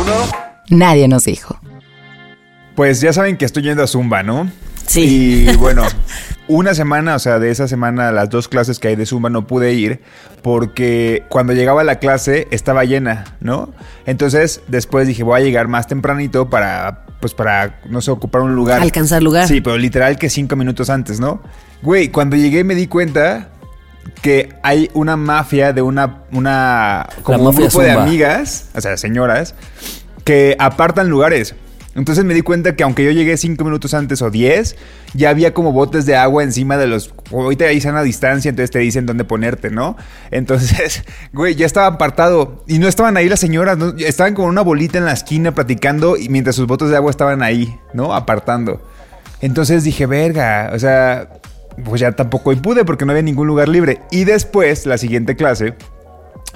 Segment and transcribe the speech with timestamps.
[0.00, 0.12] 1.
[0.70, 1.58] Nadie nos dijo.
[2.74, 4.50] Pues ya saben que estoy yendo a Zumba, ¿no?
[4.86, 5.46] Sí.
[5.48, 5.82] Y bueno,
[6.48, 9.46] una semana, o sea, de esa semana, las dos clases que hay de Zumba no
[9.46, 10.00] pude ir
[10.42, 13.74] porque cuando llegaba a la clase estaba llena, ¿no?
[14.06, 18.54] Entonces, después dije, voy a llegar más tempranito para, pues para, no sé, ocupar un
[18.54, 18.80] lugar.
[18.80, 19.48] Alcanzar lugar.
[19.48, 21.42] Sí, pero literal que cinco minutos antes, ¿no?
[21.82, 23.50] Güey, cuando llegué me di cuenta
[24.22, 29.54] que hay una mafia de una, una, como un grupo de amigas, o sea, señoras,
[30.24, 31.54] que apartan lugares.
[31.96, 34.76] Entonces me di cuenta que aunque yo llegué cinco minutos antes o 10,
[35.14, 37.12] ya había como botes de agua encima de los...
[37.32, 39.96] Ahorita ahí están a distancia, entonces te dicen dónde ponerte, ¿no?
[40.30, 42.64] Entonces, güey, ya estaba apartado.
[42.68, 43.88] Y no estaban ahí las señoras, ¿no?
[43.98, 47.42] estaban como una bolita en la esquina platicando y mientras sus botes de agua estaban
[47.42, 48.14] ahí, ¿no?
[48.14, 48.80] Apartando.
[49.40, 51.39] Entonces dije, verga, o sea,
[51.84, 54.00] pues ya tampoco pude porque no había ningún lugar libre.
[54.10, 55.74] Y después, la siguiente clase,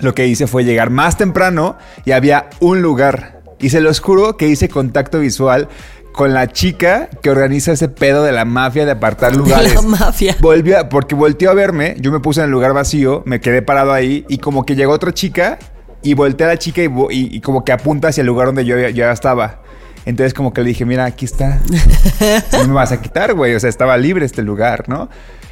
[0.00, 3.42] lo que hice fue llegar más temprano y había un lugar.
[3.58, 5.68] Y se los juro que hice contacto visual
[6.12, 9.74] con la chica que organiza ese pedo de la mafia de apartar lugares.
[9.74, 10.36] la mafia.
[10.40, 13.92] Volvió, porque volteó a verme, yo me puse en el lugar vacío, me quedé parado
[13.92, 15.58] ahí y como que llegó otra chica
[16.02, 18.46] y volteé a la chica y, vo- y- y como que apunta hacia el lugar
[18.48, 19.62] donde yo ya estaba.
[20.06, 21.60] Entonces como que le dije, mira, aquí está.
[22.52, 23.54] No me vas a quitar, güey.
[23.54, 25.08] O sea, estaba libre este lugar, ¿no?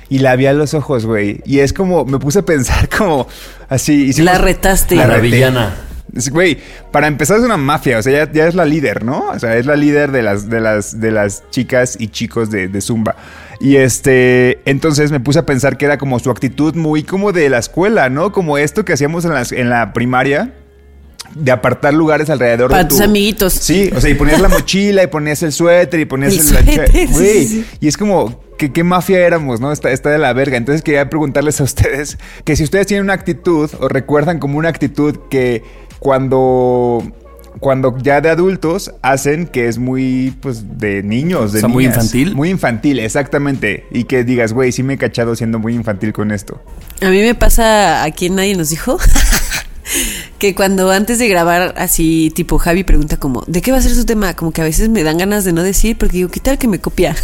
[0.08, 1.40] Y la vi a los ojos, güey.
[1.46, 3.26] Y es como, me puse a pensar como
[3.68, 4.08] así.
[4.08, 4.96] hicimos- La retaste.
[4.96, 5.20] La reté.
[5.22, 5.74] villana.
[6.14, 6.58] Es- Güey,
[6.90, 9.30] para empezar es una mafia, o sea, ya, ya es la líder, ¿no?
[9.30, 12.68] O sea, es la líder de las, de las, de las chicas y chicos de,
[12.68, 13.16] de Zumba.
[13.60, 17.48] Y este, entonces me puse a pensar que era como su actitud muy como de
[17.48, 18.30] la escuela, ¿no?
[18.32, 20.52] Como esto que hacíamos en, las- en la primaria,
[21.34, 22.96] de apartar lugares alrededor Para de tu...
[22.96, 23.52] tus amiguitos.
[23.52, 26.44] Sí, o sea, y ponías la mochila y ponías el suéter y ponías El el,
[26.44, 27.66] suéter, sí, Güey, sí, sí.
[27.80, 29.72] y es como, que qué mafia éramos, ¿no?
[29.72, 30.56] Está, está de la verga.
[30.56, 34.68] Entonces quería preguntarles a ustedes que si ustedes tienen una actitud o recuerdan como una
[34.68, 35.64] actitud que
[35.98, 37.02] cuando,
[37.58, 41.86] cuando ya de adultos hacen que es muy, pues, de niños, de O sea, muy
[41.86, 42.36] infantil.
[42.36, 43.86] Muy infantil, exactamente.
[43.90, 46.60] Y que digas, güey, sí me he cachado siendo muy infantil con esto.
[47.00, 48.96] A mí me pasa, aquí nadie nos dijo,
[50.38, 53.94] que cuando antes de grabar así, tipo Javi pregunta como, ¿de qué va a ser
[53.94, 54.34] su tema?
[54.34, 56.68] Como que a veces me dan ganas de no decir porque digo, ¿qué tal que
[56.68, 57.16] me copia?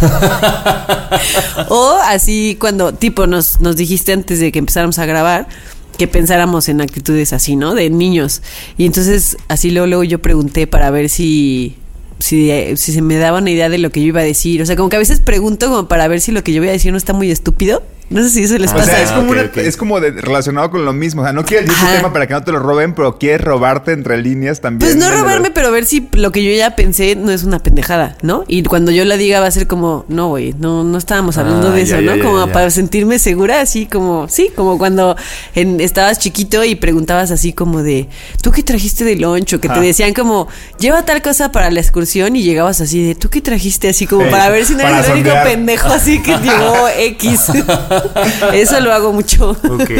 [1.68, 5.48] o así cuando, tipo, nos, nos dijiste antes de que empezáramos a grabar
[5.96, 7.74] que pensáramos en actitudes así, ¿no?
[7.74, 8.42] De niños.
[8.76, 11.76] Y entonces así luego, luego yo pregunté para ver si...
[12.18, 14.62] Si, si se me daba una idea de lo que yo iba a decir.
[14.62, 16.70] O sea, como que a veces pregunto como para ver si lo que yo voy
[16.70, 17.82] a decir no está muy estúpido.
[18.08, 18.92] No sé si eso les O pasa.
[18.92, 19.56] sea, es como, ok, una- ok.
[19.56, 21.22] es como de- relacionado con lo mismo.
[21.22, 23.40] O sea, no quieres decir tu tema para que no te lo roben, pero quieres
[23.40, 24.92] robarte entre líneas también.
[24.92, 28.16] Pues no robarme, pero ver si lo que yo ya pensé no es una pendejada,
[28.22, 28.44] ¿no?
[28.46, 31.68] Y cuando yo la diga va a ser como, no, güey, no, no estábamos hablando
[31.68, 32.16] Ah, de ya, eso, ya, ¿no?
[32.16, 32.52] ya, como ya.
[32.52, 35.16] para sentirme segura, así como, sí, como cuando
[35.56, 38.08] en- estabas chiquito y preguntabas así como de,
[38.40, 39.60] ¿tú qué trajiste de loncho?
[39.60, 39.80] Que te Ah.
[39.80, 40.46] decían como,
[40.78, 43.88] lleva tal cosa para la excursión y llegabas así de, ¿tú qué trajiste?
[43.88, 47.40] Así como Sí, para ver si no eres el único pendejo así que llevó X.
[48.52, 49.50] eso lo hago mucho.
[49.50, 49.90] Ok.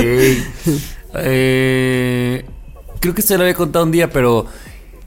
[1.18, 2.44] Eh,
[3.00, 4.46] creo que se lo había contado un día, pero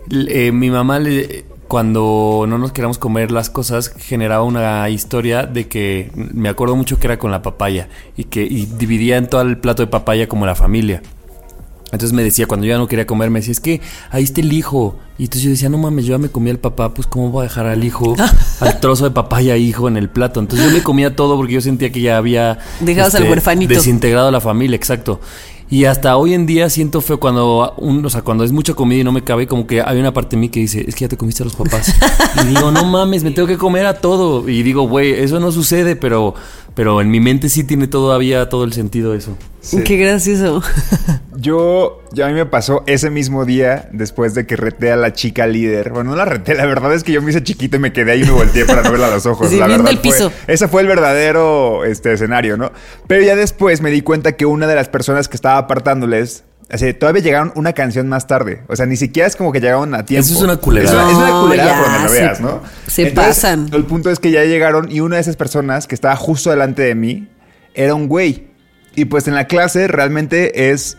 [0.10, 5.68] eh, mi mamá le, cuando no nos queríamos comer las cosas generaba una historia de
[5.68, 9.60] que me acuerdo mucho que era con la papaya y que dividía en todo el
[9.60, 11.04] plato de papaya como la familia.
[11.92, 13.82] Entonces me decía, cuando yo ya no quería comer, me decía, es que
[14.12, 14.96] ahí está el hijo.
[15.18, 17.42] Y entonces yo decía, no mames, yo ya me comía el papá, pues ¿cómo voy
[17.42, 18.16] a dejar al hijo,
[18.60, 20.40] al trozo de papaya hijo en el plato?
[20.40, 22.60] Entonces yo me comía todo porque yo sentía que ya había...
[22.80, 23.74] este, Dejabas al huerfanito.
[23.74, 25.20] Desintegrado a la familia, exacto.
[25.72, 29.02] Y hasta hoy en día siento feo cuando, un, o sea, cuando es mucha comida
[29.02, 31.02] y no me cabe, como que hay una parte de mí que dice, es que
[31.02, 31.94] ya te comiste a los papás.
[32.44, 34.50] y digo, no mames, me tengo que comer a todo.
[34.50, 36.34] Y digo, güey, eso no sucede, pero,
[36.74, 39.38] pero en mi mente sí tiene todavía todo el sentido eso.
[39.86, 40.62] Qué gracioso.
[41.36, 45.14] Yo, ya a mí me pasó ese mismo día después de que reté a la
[45.14, 45.92] chica líder.
[45.92, 48.12] Bueno, no la reté, la verdad es que yo me hice chiquito y me quedé
[48.14, 49.50] ahí y me volteé para no verla a los ojos.
[49.50, 50.30] Sí, la verdad el piso.
[50.32, 52.72] Fue, ese fue el verdadero este, escenario, ¿no?
[53.08, 56.78] Pero ya después me di cuenta que una de las personas que estaba apartándoles o
[56.78, 58.62] sea, todavía llegaron una canción más tarde.
[58.68, 60.24] O sea, ni siquiera es como que llegaron a tiempo.
[60.24, 61.02] Eso es una culerada.
[61.02, 62.62] Es una, es una No, culerada ya, por donde lo se- veas, ¿no?
[62.86, 63.70] se pasan.
[63.74, 66.84] El punto es que ya llegaron y una de esas personas que estaba justo delante
[66.84, 67.28] de mí
[67.74, 68.49] era un güey.
[69.00, 70.98] Y pues en la clase realmente es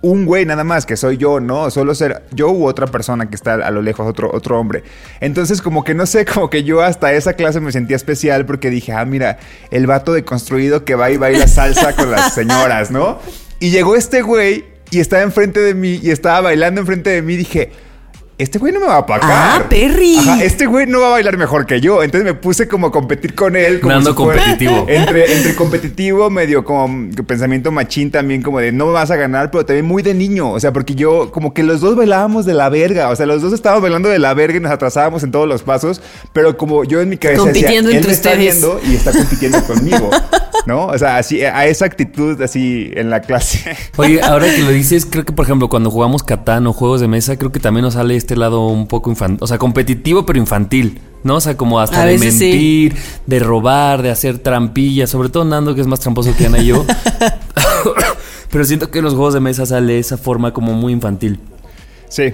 [0.00, 1.70] un güey nada más, que soy yo, ¿no?
[1.70, 4.82] Solo ser yo u otra persona que está a lo lejos, otro, otro hombre.
[5.20, 8.70] Entonces, como que no sé, como que yo hasta esa clase me sentía especial porque
[8.70, 9.36] dije, ah, mira,
[9.70, 13.18] el vato deconstruido que va y baila salsa con las señoras, ¿no?
[13.60, 17.36] Y llegó este güey y estaba enfrente de mí y estaba bailando enfrente de mí.
[17.36, 17.72] Dije,
[18.38, 19.28] este güey no me va a apagar.
[19.30, 20.16] Ah, Perry.
[20.18, 22.02] Ajá, este güey no va a bailar mejor que yo.
[22.02, 23.80] Entonces me puse como a competir con él.
[23.80, 24.86] Como Nando fuera- competitivo.
[24.88, 29.50] Entre, entre competitivo, medio como pensamiento machín también, como de no me vas a ganar,
[29.50, 30.52] pero también muy de niño.
[30.52, 33.10] O sea, porque yo, como que los dos bailábamos de la verga.
[33.10, 35.62] O sea, los dos estábamos bailando de la verga y nos atrasábamos en todos los
[35.62, 36.00] pasos.
[36.32, 39.12] Pero como yo en mi cabeza Compitiendo decía, él entre me está viendo y está
[39.12, 40.10] compitiendo conmigo.
[40.66, 40.86] ¿No?
[40.86, 43.74] O sea, así, a esa actitud así en la clase.
[43.96, 47.08] Oye, ahora que lo dices, creo que por ejemplo cuando jugamos Catán o juegos de
[47.08, 50.38] mesa, creo que también nos sale este lado un poco infantil, o sea, competitivo pero
[50.38, 51.36] infantil, ¿no?
[51.36, 52.24] O sea, como hasta A de sí.
[52.26, 52.96] mentir,
[53.26, 56.66] de robar, de hacer trampillas, sobre todo Nando que es más tramposo que Ana y
[56.66, 56.84] yo.
[58.50, 61.40] pero siento que en los juegos de mesa sale esa forma como muy infantil.
[62.08, 62.32] Sí.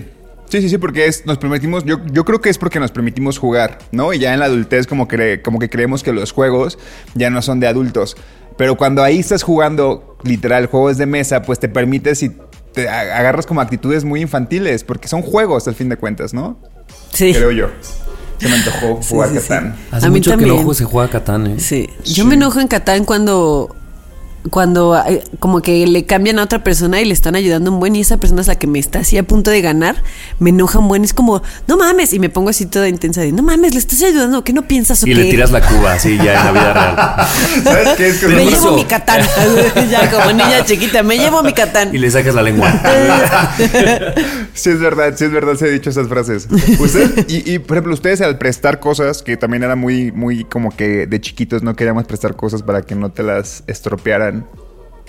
[0.49, 3.39] Sí, sí, sí, porque es, nos permitimos, yo, yo creo que es porque nos permitimos
[3.39, 4.13] jugar, ¿no?
[4.13, 6.79] Y ya en la adultez como, cre- como que creemos que los juegos
[7.15, 8.17] ya no son de adultos.
[8.57, 12.31] Pero cuando ahí estás jugando literal juegos de mesa, pues te permites y
[12.75, 16.59] te a- agarras como actitudes muy infantiles, porque son juegos al fin de cuentas, ¿no?
[17.13, 17.33] Sí.
[17.33, 17.69] Creo yo.
[18.39, 19.49] Se me antojó jugar sí, sí.
[19.49, 19.77] Catán.
[19.93, 20.67] Hace A mí mucho que también.
[20.67, 21.55] no se juega Catán, ¿eh?
[21.61, 21.89] Sí.
[22.05, 23.75] Yo me enojo en Catán cuando
[24.51, 27.97] cuando eh, como que le cambian a otra persona y le están ayudando un buen
[27.97, 29.97] y esa persona es la que me está así a punto de ganar,
[30.39, 33.33] me enoja un buen, es como, no mames, y me pongo así toda intensa de,
[33.33, 35.17] no mames, le estás ayudando, ¿qué no piensas o Y qué?
[35.17, 37.29] le tiras la cuba así ya en la vida real.
[37.65, 38.09] ¿Sabes qué?
[38.09, 39.23] Es que Me llevo mi Catán,
[39.91, 41.95] ya como niña chiquita, me llevo mi Catán.
[41.95, 42.73] Y le sacas la lengua.
[44.55, 46.47] Sí, es verdad, sí es verdad, se he dicho esas frases.
[46.79, 50.71] Ustedes, y, y, por ejemplo, ustedes al prestar cosas, que también era muy, muy como
[50.71, 54.34] que de chiquitos no queríamos prestar cosas para que no te las estropearan.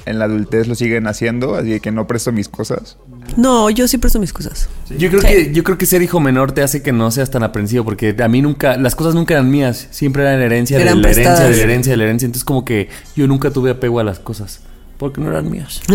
[0.06, 2.98] En la adultez lo siguen haciendo, así que no presto mis cosas.
[3.38, 4.70] No, yo sí presto mis cosas.
[4.96, 5.28] Yo creo Sí.
[5.28, 8.16] que yo creo que ser hijo menor te hace que no seas tan aprensivo porque
[8.24, 11.34] a mí nunca las cosas nunca eran mías, siempre eran herencia Eran de la herencia
[11.34, 14.20] de la herencia de la herencia, entonces como que yo nunca tuve apego a las
[14.20, 14.60] cosas
[14.98, 15.82] porque no eran mías.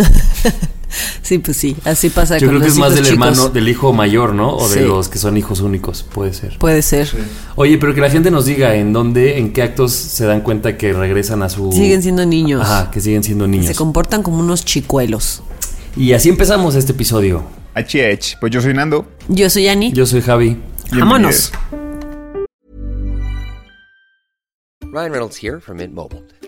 [1.23, 3.13] Sí, pues sí, así pasa Yo con creo que los es más del chicos.
[3.13, 4.57] hermano del hijo mayor, ¿no?
[4.57, 4.85] O de Sí.
[4.85, 6.59] los que son hijos únicos, puede ser.
[6.59, 7.09] Puede ser.
[7.55, 10.77] Oye, pero que la gente nos diga en dónde, en qué actos se dan cuenta
[10.77, 12.63] que regresan a su Siguen siendo niños.
[12.63, 13.77] Ajá, que siguen siendo Se niños.
[13.77, 15.45] comportan como unos chicuelos.
[15.97, 17.45] Y así empezamos este episodio.
[17.77, 19.07] HH, pues yo soy Nando.
[19.29, 19.93] Yo soy Ani.
[19.93, 20.57] Yo soy Javi.
[20.91, 21.53] Vámonos.
[24.93, 26.25] Ryan Reynolds here from Mint Mobile.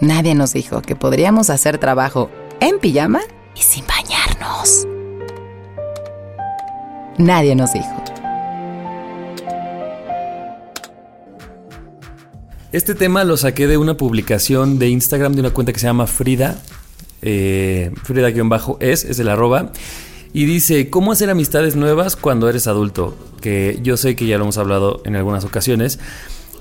[0.00, 3.20] Nadie nos dijo que podríamos hacer trabajo en pijama
[3.54, 4.86] y sin bañarnos.
[7.16, 8.04] Nadie nos dijo.
[12.72, 16.06] Este tema lo saqué de una publicación de Instagram de una cuenta que se llama
[16.06, 16.60] Frida.
[17.22, 19.72] Eh, Frida-es, es el arroba.
[20.34, 23.16] Y dice, ¿cómo hacer amistades nuevas cuando eres adulto?
[23.40, 25.98] Que yo sé que ya lo hemos hablado en algunas ocasiones.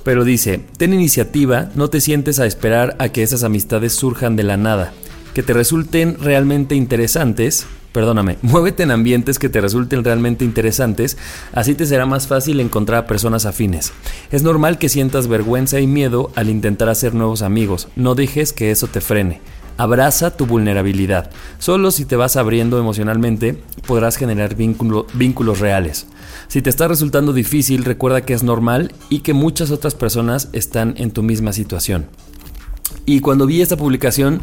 [0.05, 4.43] Pero dice, ten iniciativa, no te sientes a esperar a que esas amistades surjan de
[4.43, 4.93] la nada.
[5.33, 7.65] Que te resulten realmente interesantes.
[7.91, 11.17] Perdóname, muévete en ambientes que te resulten realmente interesantes,
[11.53, 13.93] así te será más fácil encontrar a personas afines.
[14.31, 18.69] Es normal que sientas vergüenza y miedo al intentar hacer nuevos amigos, no dejes que
[18.69, 19.41] eso te frene.
[19.77, 21.29] Abraza tu vulnerabilidad.
[21.59, 26.07] Solo si te vas abriendo emocionalmente podrás generar vínculo- vínculos reales.
[26.47, 30.93] Si te está resultando difícil, recuerda que es normal y que muchas otras personas están
[30.97, 32.05] en tu misma situación.
[33.05, 34.41] Y cuando vi esta publicación,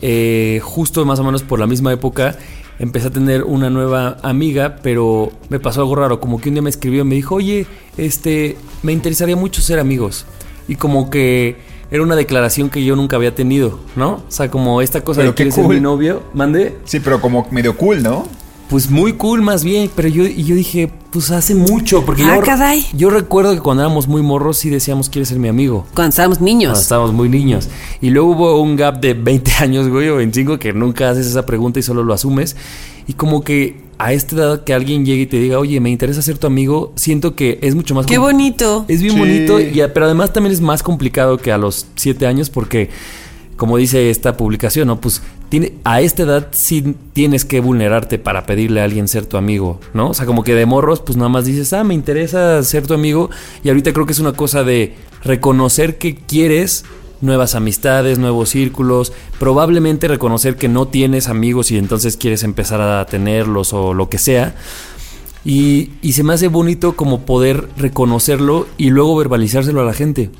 [0.00, 2.36] eh, justo más o menos por la misma época,
[2.78, 6.62] empecé a tener una nueva amiga, pero me pasó algo raro, como que un día
[6.62, 7.66] me escribió y me dijo, oye,
[7.96, 10.24] este, me interesaría mucho ser amigos.
[10.68, 11.56] Y como que
[11.90, 14.10] era una declaración que yo nunca había tenido, ¿no?
[14.14, 15.74] O sea, como esta cosa Pero de ser cool.
[15.74, 16.76] mi novio, mande.
[16.84, 18.26] Sí, pero como medio cool, ¿no?
[18.68, 22.42] Pues muy cool más bien, pero yo, yo dije, pues hace mucho, porque Ah, yo,
[22.42, 22.84] caray.
[22.92, 25.86] yo recuerdo que cuando éramos muy morros sí decíamos, ¿quieres ser mi amigo?
[25.94, 26.78] Cuando estábamos Cuando niños.
[26.80, 27.68] estábamos muy niños.
[28.02, 31.46] Y luego hubo un gap de 20 años, güey, o 25, que nunca haces esa
[31.46, 32.56] pregunta y solo lo asumes.
[33.06, 36.20] Y como que a esta edad que alguien llegue y te diga, oye, me interesa
[36.20, 38.04] ser tu amigo, siento que es mucho más...
[38.04, 38.84] Qué bonito.
[38.86, 39.18] Es bien Sí.
[39.18, 42.90] bonito, y, pero además también es más complicado que a los 7 años porque,
[43.56, 45.00] como dice esta publicación, ¿no?
[45.00, 49.36] Pues tiene, a esta edad sí tienes que vulnerarte para pedirle a alguien ser tu
[49.36, 50.10] amigo, ¿no?
[50.10, 52.94] O sea, como que de morros, pues nada más dices, ah, me interesa ser tu
[52.94, 53.30] amigo.
[53.62, 56.84] Y ahorita creo que es una cosa de reconocer que quieres
[57.20, 63.04] nuevas amistades, nuevos círculos, probablemente reconocer que no tienes amigos y entonces quieres empezar a
[63.06, 64.54] tenerlos o lo que sea.
[65.44, 70.30] Y, y se me hace bonito como poder reconocerlo y luego verbalizárselo a la gente.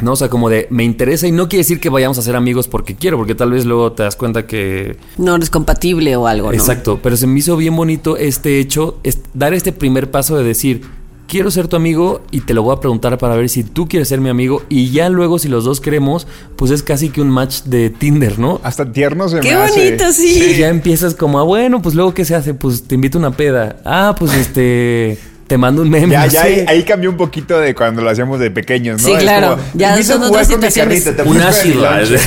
[0.00, 0.12] ¿No?
[0.12, 2.68] O sea, como de me interesa y no quiere decir que vayamos a ser amigos
[2.68, 4.96] porque quiero, porque tal vez luego te das cuenta que...
[5.16, 6.54] No eres compatible o algo, ¿no?
[6.54, 10.44] Exacto, pero se me hizo bien bonito este hecho, es dar este primer paso de
[10.44, 10.82] decir,
[11.28, 14.08] quiero ser tu amigo y te lo voy a preguntar para ver si tú quieres
[14.08, 16.26] ser mi amigo y ya luego si los dos queremos,
[16.56, 18.60] pues es casi que un match de Tinder, ¿no?
[18.62, 19.86] Hasta tierno se Qué me hace.
[19.86, 20.50] bonito, sí.
[20.54, 22.54] Y ya empiezas como, ah, bueno, pues luego ¿qué se hace?
[22.54, 23.80] Pues te invito a una peda.
[23.84, 26.12] Ah, pues este, te mando un meme.
[26.12, 29.08] Ya, no ya ahí, ahí cambió un poquito de cuando lo hacíamos de pequeños, ¿no?
[29.08, 29.50] Sí, Es claro.
[29.50, 31.06] como, Ya "Te invito son otras situaciones.
[31.24, 31.82] Un ácido.
[31.82, 32.18] lonche".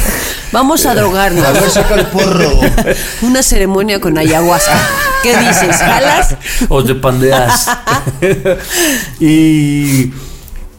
[0.51, 1.45] Vamos a drogarnos.
[1.45, 2.49] A ver, saca el porro.
[3.21, 4.77] Una ceremonia con ayahuasca.
[5.21, 5.75] ¿Qué dices?
[5.77, 6.35] ¿Jalas?
[6.69, 7.67] o te pandeas.
[9.19, 10.11] y,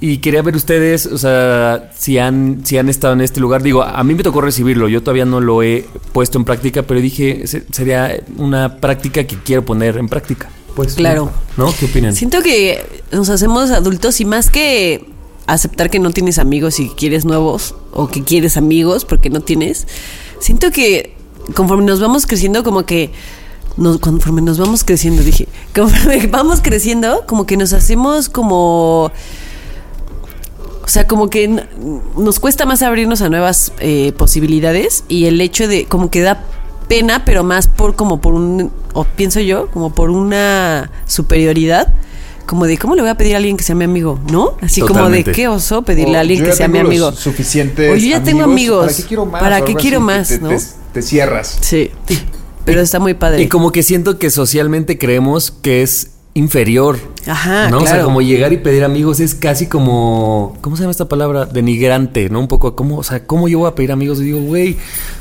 [0.01, 3.63] y quería ver ustedes, o sea, si han, si han estado en este lugar.
[3.63, 7.01] Digo, a mí me tocó recibirlo, yo todavía no lo he puesto en práctica, pero
[7.01, 10.49] dije, se- sería una práctica que quiero poner en práctica.
[10.75, 11.31] Pues, Claro.
[11.57, 11.75] ¿No?
[11.79, 12.15] ¿Qué opinan?
[12.15, 15.07] Siento que nos hacemos adultos y más que
[15.47, 19.41] aceptar que no tienes amigos y que quieres nuevos o que quieres amigos porque no
[19.41, 19.87] tienes,
[20.39, 21.17] siento que
[21.55, 23.11] conforme nos vamos creciendo como que
[23.77, 29.11] nos- conforme nos vamos creciendo, dije, conforme vamos creciendo, como que nos hacemos como
[30.83, 31.47] o sea, como que
[32.17, 36.45] nos cuesta más abrirnos a nuevas eh, posibilidades y el hecho de como que da
[36.91, 41.95] pena, pero más por como por un, o pienso yo, como por una superioridad,
[42.47, 44.57] como de cómo le voy a pedir a alguien que sea mi amigo, ¿no?
[44.61, 47.13] Así como de qué oso pedirle O, a alguien que sea mi amigo.
[47.13, 48.87] Suficientes O yo ya tengo amigos.
[48.87, 49.41] ¿Para qué quiero más?
[49.41, 50.49] ¿Para qué quiero más, te, no?
[50.49, 50.59] te-
[50.93, 51.59] te cierras.
[51.61, 51.93] Sí.
[52.65, 53.41] Pero está muy padre.
[53.43, 56.99] Y como que siento que socialmente creemos que es inferior.
[57.27, 57.79] Ajá, ¿no?
[57.79, 58.05] O sea, claro.
[58.07, 60.57] como llegar y pedir amigos es casi como.
[60.61, 61.45] ¿Cómo se llama esta palabra?
[61.47, 62.41] Denigrante, ¿no?
[62.41, 64.21] Un poco como, o sea, ¿cómo yo voy a pedir amigos?
[64.21, 64.77] Y digo, güey,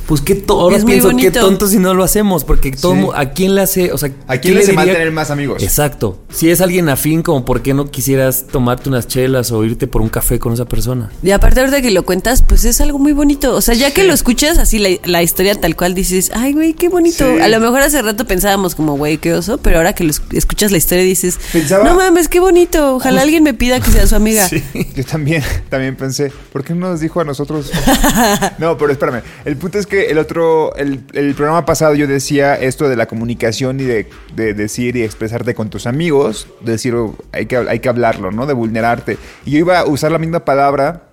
[0.07, 3.07] pues qué ahora pienso qué tonto si no lo hacemos, porque todo Sí.
[3.15, 3.91] ¿a quién le hace?
[3.91, 5.61] O sea, ¿A quién le le hace mal tener más amigos?
[5.61, 6.17] Exacto.
[6.31, 10.01] Si es alguien afín, como por qué no quisieras tomarte unas chelas o irte por
[10.01, 11.11] un café con esa persona.
[11.21, 13.55] Y aparte ahorita que lo cuentas, pues es algo muy bonito.
[13.55, 16.73] O sea, ya que lo escuchas así la, la historia tal cual dices, ay, güey,
[16.73, 17.25] qué bonito.
[17.35, 17.41] Sí.
[17.41, 20.21] A lo mejor hace rato pensábamos como, güey, qué oso, pero ahora que lo es-
[20.33, 22.95] escuchas la historia dices, Pensaba- no mames, qué bonito.
[22.95, 24.47] Ojalá alguien me pida que sea su amiga.
[24.95, 27.71] Yo también, también pensé, ¿por qué no nos dijo a nosotros?
[28.57, 29.21] no, pero espérame.
[29.45, 33.07] El punto es que el otro, el, el programa pasado yo decía esto de la
[33.07, 37.79] comunicación y de, de decir y expresarte con tus amigos, decir, oh, hay que, hay
[37.79, 38.45] que hablarlo, ¿no?
[38.45, 39.17] De vulnerarte.
[39.45, 41.08] Y yo iba a usar la misma palabra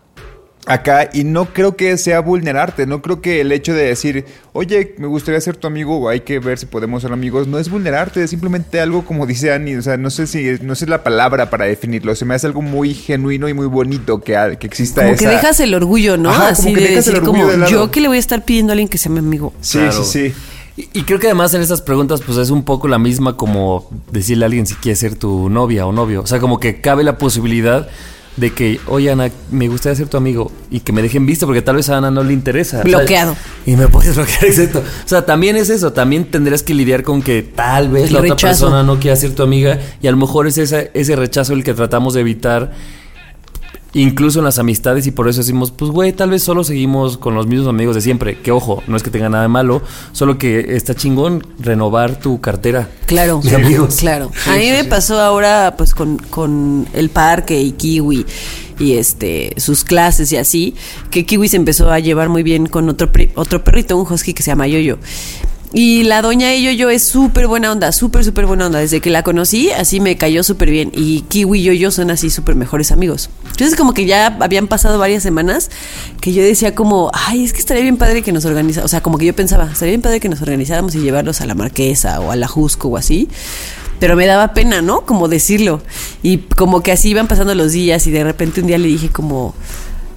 [0.66, 4.94] acá y no creo que sea vulnerarte, no creo que el hecho de decir, oye,
[4.98, 7.70] me gustaría ser tu amigo o hay que ver si podemos ser amigos, no es
[7.70, 11.04] vulnerarte, es simplemente algo como dice Annie, o sea, no sé si, no sé la
[11.04, 15.02] palabra para definirlo, se me hace algo muy genuino y muy bonito que, que exista
[15.02, 15.24] Como esa...
[15.24, 16.30] que dejas el orgullo, ¿no?
[16.30, 17.70] Ajá, como Así que de dejas el decir orgullo como, de lado.
[17.70, 19.52] yo que le voy a estar pidiendo a alguien que sea mi amigo.
[19.60, 20.04] Sí, Claro.
[20.04, 20.34] sí, sí.
[20.92, 23.88] Y, y creo que además en estas preguntas, pues es un poco la misma como
[24.10, 26.20] decirle a alguien si quiere ser tu novia o novio.
[26.22, 27.88] O sea, como que cabe la posibilidad
[28.36, 31.62] de que, oye Ana, me gustaría ser tu amigo y que me dejen visto porque
[31.62, 32.82] tal vez a Ana no le interesa.
[32.82, 33.34] Bloqueado.
[33.64, 34.80] y me puedes bloquear, exacto.
[34.80, 38.20] O sea, también es eso, también tendrás que lidiar con que tal vez El la
[38.20, 41.54] otra persona no quiera ser tu amiga y a lo mejor es esa- ese rechazo
[41.54, 42.72] el que tratamos de evitar.
[43.98, 47.34] Incluso en las amistades y por eso decimos, pues güey, tal vez solo seguimos con
[47.34, 48.38] los mismos amigos de siempre.
[48.38, 49.80] Que ojo, no es que tenga nada de malo,
[50.12, 52.90] solo que está chingón renovar tu cartera.
[53.06, 53.96] Claro, De amigos.
[53.96, 54.30] claro.
[54.48, 58.26] a mí me pasó ahora pues con, con el parque y Kiwi
[58.78, 60.74] y este sus clases y así,
[61.10, 64.34] que Kiwi se empezó a llevar muy bien con otro pri- otro perrito, un husky
[64.34, 64.98] que se llama Yoyo.
[65.72, 68.78] Y la doña Yoyo es súper buena onda, súper, súper buena onda.
[68.78, 70.92] Desde que la conocí, así me cayó súper bien.
[70.94, 73.30] Y Kiwi y Yoyo son así súper mejores amigos.
[73.50, 75.70] Entonces como que ya habían pasado varias semanas
[76.20, 78.86] que yo decía como, ay, es que estaría bien padre que nos organizáramos.
[78.86, 81.46] O sea, como que yo pensaba, estaría bien padre que nos organizáramos y llevarlos a
[81.46, 83.28] la Marquesa o a la Jusco o así.
[83.98, 85.06] Pero me daba pena, ¿no?
[85.06, 85.80] Como decirlo.
[86.22, 89.08] Y como que así iban pasando los días y de repente un día le dije
[89.08, 89.54] como,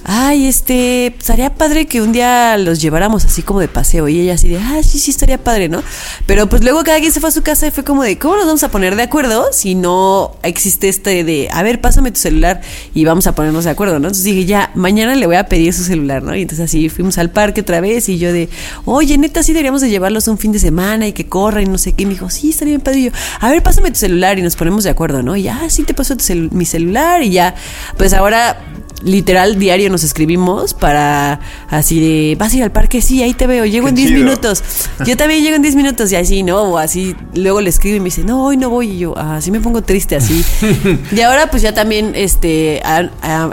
[0.03, 4.07] ay, este, estaría padre que un día los lleváramos así como de paseo.
[4.07, 5.83] Y ella así de, ah, sí, sí, estaría padre, ¿no?
[6.25, 8.35] Pero pues luego cada quien se fue a su casa y fue como de, ¿cómo
[8.35, 12.19] nos vamos a poner de acuerdo si no existe este de, a ver, pásame tu
[12.19, 12.61] celular
[12.93, 14.07] y vamos a ponernos de acuerdo, ¿no?
[14.07, 16.35] Entonces dije, ya, mañana le voy a pedir su celular, ¿no?
[16.35, 18.49] Y entonces así fuimos al parque otra vez y yo de,
[18.85, 21.77] oye, neta, sí deberíamos de llevarlos un fin de semana y que corra y no
[21.77, 22.03] sé qué.
[22.03, 22.99] Y me dijo, sí, estaría bien padre.
[22.99, 25.35] Y yo, a ver, pásame tu celular y nos ponemos de acuerdo, ¿no?
[25.35, 27.55] Y ya, sí te paso tu mi celular y ya,
[27.97, 28.57] pues ahora
[29.03, 31.39] literal diario nos escribimos para
[31.69, 34.07] así de vas a ir al parque sí ahí te veo llego Qué en 10
[34.09, 34.23] chido.
[34.23, 34.63] minutos.
[35.05, 37.99] Yo también llego en 10 minutos y así no o así luego le escribo y
[37.99, 40.43] me dice no hoy no voy y yo así me pongo triste así
[41.15, 42.81] y ahora pues ya también este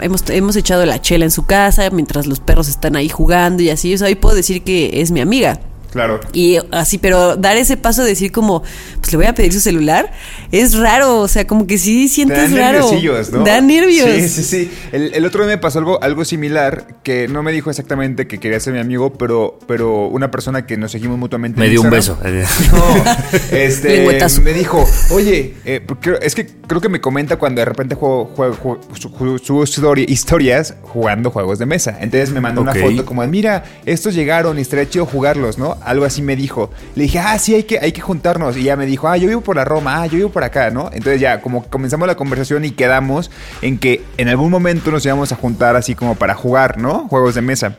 [0.01, 3.69] hemos, hemos echado la chela en su casa mientras los perros están ahí jugando y
[3.69, 3.93] así.
[3.93, 5.59] O sea, hoy puedo decir que es mi amiga
[5.91, 6.19] Claro.
[6.33, 8.61] y así, pero dar ese paso de decir como,
[8.99, 10.11] pues le voy a pedir su celular,
[10.51, 12.89] es raro, o sea, como que sí Te sientes dan raro.
[13.31, 13.43] ¿no?
[13.43, 14.07] Da nervios.
[14.09, 14.71] Sí, sí, sí.
[14.91, 18.39] El, el otro día me pasó algo, algo similar que no me dijo exactamente que
[18.39, 21.59] quería ser mi amigo, pero, pero una persona que nos seguimos mutuamente.
[21.59, 22.17] Me dio un beso.
[22.71, 23.03] No,
[23.51, 24.05] este,
[24.43, 28.25] me dijo, oye, eh, porque es que creo que me comenta cuando de repente juego,
[28.35, 31.97] juego- juego- su- historias jugando juegos de mesa.
[31.99, 35.76] Entonces me mandó una foto como, mira, estos llegaron y estaría chido jugarlos, ¿no?
[35.83, 36.69] Algo así me dijo.
[36.95, 38.57] Le dije, ah, sí, hay que, hay que juntarnos.
[38.57, 40.69] Y ya me dijo, ah, yo vivo por la Roma, ah, yo vivo por acá,
[40.69, 40.89] ¿no?
[40.93, 43.31] Entonces ya como comenzamos la conversación y quedamos
[43.61, 47.07] en que en algún momento nos íbamos a juntar así como para jugar, ¿no?
[47.07, 47.77] Juegos de mesa.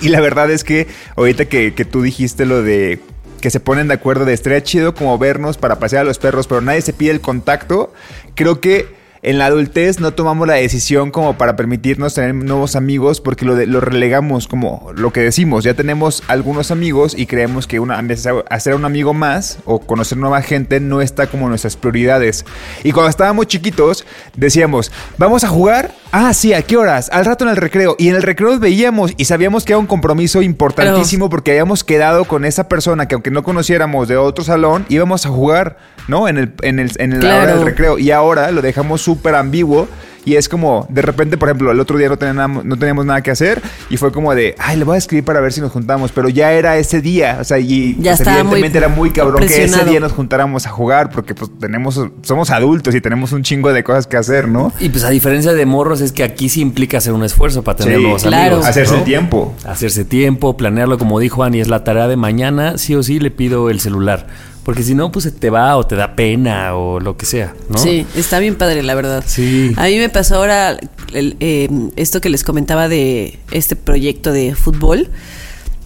[0.00, 3.00] Y la verdad es que ahorita que, que tú dijiste lo de
[3.40, 6.46] que se ponen de acuerdo de estaría chido como vernos para pasear a los perros,
[6.46, 7.92] pero nadie se pide el contacto,
[8.36, 13.20] creo que en la adultez no tomamos la decisión como para permitirnos tener nuevos amigos
[13.20, 17.66] porque lo, de- lo relegamos como lo que decimos, ya tenemos algunos amigos y creemos
[17.68, 18.02] que una,
[18.50, 22.44] hacer un amigo más o conocer nueva gente no está como nuestras prioridades.
[22.82, 24.04] Y cuando estábamos chiquitos
[24.36, 27.08] decíamos, vamos a jugar, ah sí, ¿a qué horas?
[27.12, 27.94] Al rato en el recreo.
[27.98, 32.24] Y en el recreo veíamos y sabíamos que era un compromiso importantísimo porque habíamos quedado
[32.24, 35.76] con esa persona que aunque no conociéramos de otro salón, íbamos a jugar,
[36.08, 36.26] ¿no?
[36.26, 37.56] En el, en el, en la hora Claro.
[37.58, 37.98] del recreo.
[37.98, 39.88] Y ahora lo dejamos súper ambiguo.
[40.24, 43.22] Y es como, de repente, por ejemplo, el otro día no teníamos, no teníamos nada
[43.22, 45.72] que hacer y fue como de, ay, le voy a escribir para ver si nos
[45.72, 49.10] juntamos, pero ya era ese día, o sea, y Ya pues, muy evidentemente era muy
[49.10, 53.32] cabrón que ese día nos juntáramos a jugar porque pues tenemos, somos adultos y tenemos
[53.32, 54.72] un chingo de cosas que hacer, ¿no?
[54.78, 57.78] Y pues a diferencia de morros es que aquí sí implica hacer un esfuerzo para
[57.78, 58.44] tener Sí, nuevos claro.
[58.46, 58.66] amigos.
[58.66, 58.98] Hacerse ¿no?
[59.00, 59.54] el tiempo.
[59.66, 63.32] Hacerse tiempo, planearlo como dijo Ani, es la tarea de mañana, sí o sí le
[63.32, 64.28] pido el celular.
[64.64, 67.54] Porque si no, pues se te va o te da pena o lo que sea,
[67.68, 67.78] ¿no?
[67.78, 69.24] Sí, está bien padre, la verdad.
[69.26, 69.72] Sí.
[69.76, 70.76] A mí me pasó ahora
[71.12, 75.08] el, eh, esto que les comentaba de este proyecto de fútbol.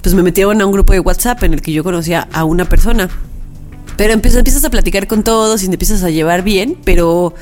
[0.02, 2.66] Pues me metieron a un grupo de WhatsApp en el que yo conocía a una
[2.68, 3.08] persona.
[3.96, 7.34] Pero empiezas, empiezas a platicar con todos y te empiezas a llevar bien, pero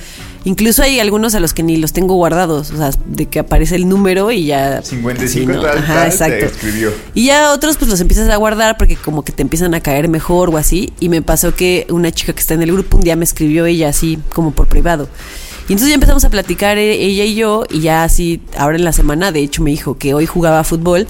[0.45, 3.77] incluso hay algunos a los que ni los tengo guardados, o sea, de que aparece
[3.77, 4.83] el número y ya...
[4.83, 5.63] 55 así, ¿no?
[5.63, 6.39] tal, Ajá, tal, exacto.
[6.39, 6.93] te escribió.
[7.15, 10.09] Y ya otros pues los empiezas a guardar porque como que te empiezan a caer
[10.09, 10.93] mejor o así.
[11.01, 13.67] Y me pasó que una chica que está en el grupo un día me escribió
[13.67, 15.09] ella así como por privado.
[15.69, 18.85] Y entonces ya empezamos a platicar eh, ella y yo y ya así, ahora en
[18.85, 21.07] la semana de hecho me dijo que hoy jugaba fútbol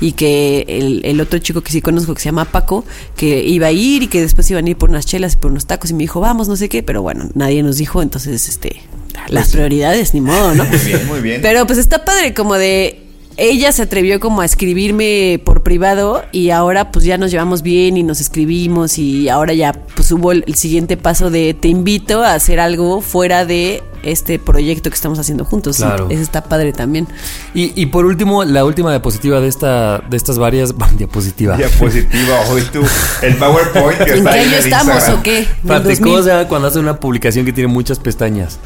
[0.00, 2.84] y que el, el otro chico que sí conozco que se llama Paco,
[3.16, 5.50] que iba a ir y que después iban a ir por unas chelas y por
[5.50, 8.48] unos tacos y me dijo, vamos, no sé qué, pero bueno, nadie nos dijo, entonces
[8.48, 8.82] este,
[9.28, 10.64] las prioridades, ni modo, ¿no?
[10.64, 11.42] Muy bien, muy bien.
[11.42, 13.07] Pero pues está padre como de
[13.38, 17.96] ella se atrevió como a escribirme por privado y ahora pues ya nos llevamos bien
[17.96, 22.22] y nos escribimos y ahora ya pues hubo el, el siguiente paso de te invito
[22.22, 25.76] a hacer algo fuera de este proyecto que estamos haciendo juntos.
[25.76, 26.08] Claro.
[26.10, 27.06] Eso está padre también.
[27.54, 31.56] Y, y por último, la última diapositiva de esta, de estas varias diapositiva.
[31.56, 32.82] Diapositiva, hoy tú,
[33.22, 35.18] el PowerPoint que ¿En está qué año estamos Instagram.
[35.18, 35.32] o qué?
[35.32, 36.02] ¿Del Espérate, 2000?
[36.12, 38.58] ¿cómo se llama cuando hace una publicación que tiene muchas pestañas?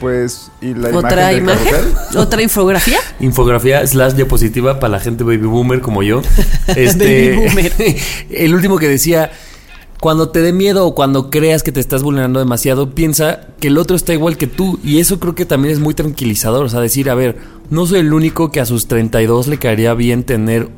[0.00, 1.74] Pues, ¿y la ¿Otra imagen?
[2.16, 2.98] ¿Otra infografía?
[3.20, 6.22] Infografía slash diapositiva para la gente baby boomer como yo.
[6.76, 7.72] Este, Baby boomer.
[8.30, 9.30] el último que decía,
[10.00, 13.78] cuando te dé miedo o cuando creas que te estás vulnerando demasiado, piensa que el
[13.78, 14.78] otro está igual que tú.
[14.84, 16.64] Y eso creo que también es muy tranquilizador.
[16.66, 17.38] O sea, decir, a ver,
[17.70, 20.68] no soy el único que a sus 32 le caería bien tener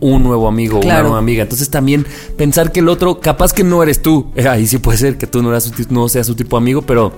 [0.00, 1.02] un nuevo amigo o una Claro.
[1.04, 1.42] nueva amiga.
[1.44, 2.04] Entonces también
[2.36, 4.30] pensar que el otro, capaz que no eres tú.
[4.34, 6.82] Eh, Ahí sí puede ser que tú no, eras no seas su tipo de amigo,
[6.82, 7.12] pero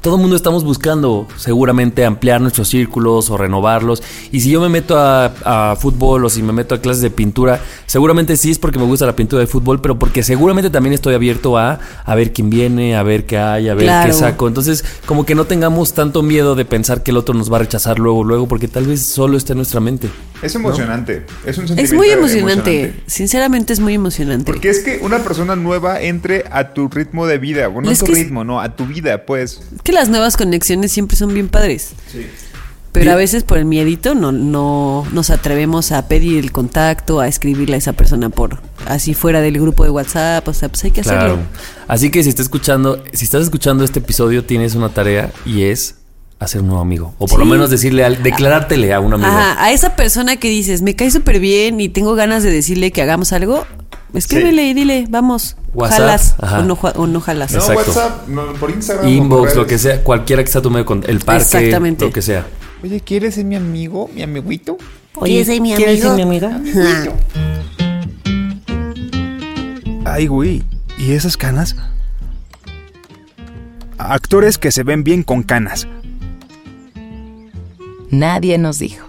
[0.00, 4.02] todo el mundo estamos buscando seguramente ampliar nuestros círculos o renovarlos.
[4.32, 5.26] Y si yo me meto a,
[5.72, 8.84] a fútbol o si me meto a clases de pintura, seguramente sí es porque me
[8.84, 12.50] gusta la pintura de fútbol, pero porque seguramente también estoy abierto a, a ver quién
[12.50, 14.06] viene, a ver qué hay, a ver Claro.
[14.08, 14.48] qué saco.
[14.48, 17.60] Entonces, como que no tengamos tanto miedo de pensar que el otro nos va a
[17.60, 20.08] rechazar luego, luego, porque tal vez solo está en nuestra mente.
[20.42, 21.26] Es emocionante.
[21.44, 22.94] Es un Es sentimiento muy emocionante.
[23.06, 24.52] Sinceramente es muy emocionante.
[24.52, 27.66] Porque es que una persona nueva entre a tu ritmo de vida.
[27.68, 29.60] Bueno, no a Es tu es- ritmo, no, a tu vida, pues.
[29.88, 31.92] Que las nuevas conexiones siempre son bien padres.
[32.12, 32.28] Pero
[32.92, 37.26] Pero a veces por el miedito no, no nos atrevemos a pedir el contacto, a
[37.26, 40.46] escribirle a esa persona por así fuera del grupo de WhatsApp.
[40.46, 41.20] O sea, pues hay que hacerlo.
[41.20, 41.38] Claro.
[41.86, 45.94] Así que si estás escuchando, si estás escuchando este episodio, tienes una tarea y es
[46.38, 47.14] hacer un nuevo amigo.
[47.18, 47.50] O por lo Sí.
[47.50, 49.30] menos decirle, al, declarártele a un amigo.
[49.30, 52.90] Ajá, a esa persona que dices, me cae súper bien y tengo ganas de decirle
[52.92, 53.64] que hagamos algo,
[54.14, 56.60] escríbele y dile, vamos, WhatsApp, jalas ajá.
[56.60, 57.52] o no, o no jalas.
[57.52, 57.90] No, Exacto.
[57.90, 59.06] WhatsApp, no, por Instagram.
[59.06, 62.04] o Inbox, por lo que sea, cualquiera que sea tu medio con el parque, Exactamente.
[62.04, 62.46] lo que sea.
[62.82, 64.08] Oye, ¿quieres ser mi amigo?
[64.14, 64.78] ¿Mi amiguito?
[65.16, 66.16] Oye, soy mi amigo.
[70.04, 70.62] Ay, güey.
[70.96, 71.76] ¿Y esas canas?
[73.98, 75.86] Actores que se ven bien con canas.
[78.10, 79.07] Nadie nos dijo.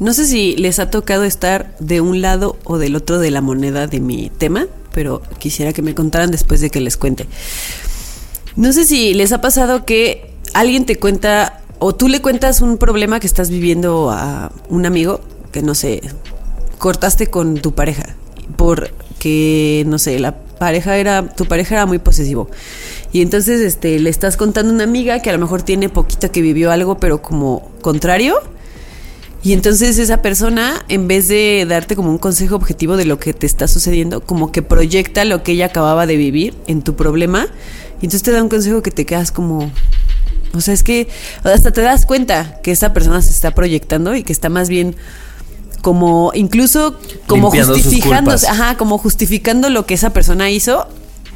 [0.00, 3.42] No sé si les ha tocado estar de un lado o del otro de la
[3.42, 7.26] moneda de mi tema, pero quisiera que me contaran después de que les cuente.
[8.56, 12.78] No sé si les ha pasado que alguien te cuenta o tú le cuentas un
[12.78, 15.20] problema que estás viviendo a un amigo
[15.52, 16.00] que no sé,
[16.78, 18.16] cortaste con tu pareja
[18.56, 22.48] porque no sé, la pareja era tu pareja era muy posesivo.
[23.12, 26.32] Y entonces este le estás contando a una amiga que a lo mejor tiene poquito
[26.32, 28.36] que vivió algo pero como contrario
[29.42, 33.32] y entonces esa persona, en vez de darte como un consejo objetivo de lo que
[33.32, 37.46] te está sucediendo, como que proyecta lo que ella acababa de vivir en tu problema,
[38.00, 39.70] y entonces te da un consejo que te quedas como...
[40.52, 41.08] O sea, es que
[41.44, 44.96] hasta te das cuenta que esa persona se está proyectando y que está más bien
[45.80, 48.44] como incluso como culpas.
[48.44, 50.88] ajá, como justificando lo que esa persona hizo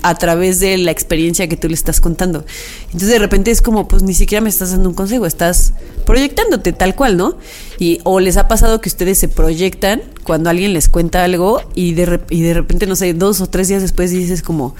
[0.02, 2.44] a través de la experiencia que tú le estás contando.
[2.86, 5.72] Entonces de repente es como, pues ni siquiera me estás dando un consejo, estás
[6.04, 7.38] proyectándote tal cual, ¿no?
[7.78, 11.92] Y o les ha pasado que ustedes se proyectan cuando alguien les cuenta algo y
[11.94, 14.74] de, rep- y de repente, no sé, dos o tres días después dices como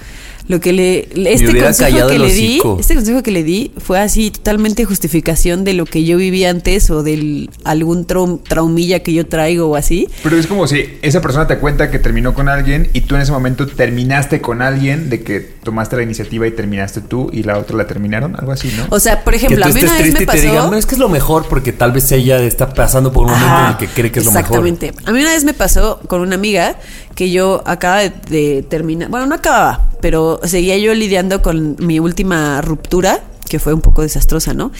[0.47, 1.07] lo que le...
[1.15, 5.73] Este consejo que le di, este consejo que le di fue así totalmente justificación de
[5.73, 10.07] lo que yo viví antes o de algún trau- traumilla que yo traigo o así.
[10.23, 13.21] Pero es como si esa persona te cuenta que terminó con alguien y tú en
[13.21, 17.57] ese momento terminaste con alguien de que tomaste la iniciativa y terminaste tú y la
[17.57, 18.85] otra la terminaron, algo así, ¿no?
[18.89, 20.41] O sea, por Que ejemplo, tú a mí estés una vez me y te pasó...
[20.41, 23.31] digan, no, es que es lo mejor porque tal vez ella está pasando por un
[23.31, 24.65] momento en el que cree que es lo mejor.
[24.67, 24.93] Exactamente.
[25.05, 26.77] A mí una vez me pasó con una amiga
[27.15, 31.99] que yo acaba de, de terminar, bueno, no acababa, pero seguía yo lidiando con mi
[31.99, 34.71] última ruptura, que fue un poco desastrosa, ¿no?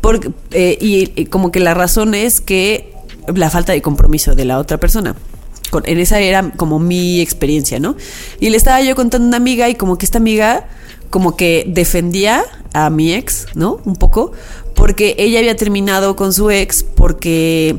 [0.00, 2.92] Porque, eh, y, y como que la razón es que
[3.34, 5.14] la falta de compromiso de la otra persona.
[5.70, 7.96] Con- en esa era como mi experiencia, ¿no?
[8.40, 10.66] Y le estaba yo contando a una amiga y como que esta amiga
[11.10, 13.78] como que defendía a mi ex, ¿no?
[13.84, 14.32] Un poco,
[14.74, 17.78] porque ella había terminado con su ex porque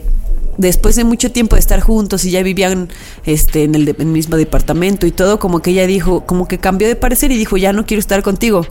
[0.58, 2.90] después de mucho tiempo de estar juntos y ya vivían
[3.26, 6.96] este en el, mismo departamento y todo, como que ella dijo, como que cambió de
[6.96, 8.66] parecer y dijo, ya no quiero estar contigo.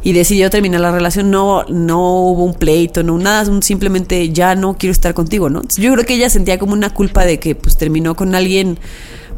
[0.00, 4.78] Y decidió terminar la relación, no, no hubo un pleito, no nada, simplemente ya no
[4.78, 5.62] quiero estar contigo, ¿no?
[5.76, 8.78] Yo creo que ella sentía como una culpa de que pues terminó con alguien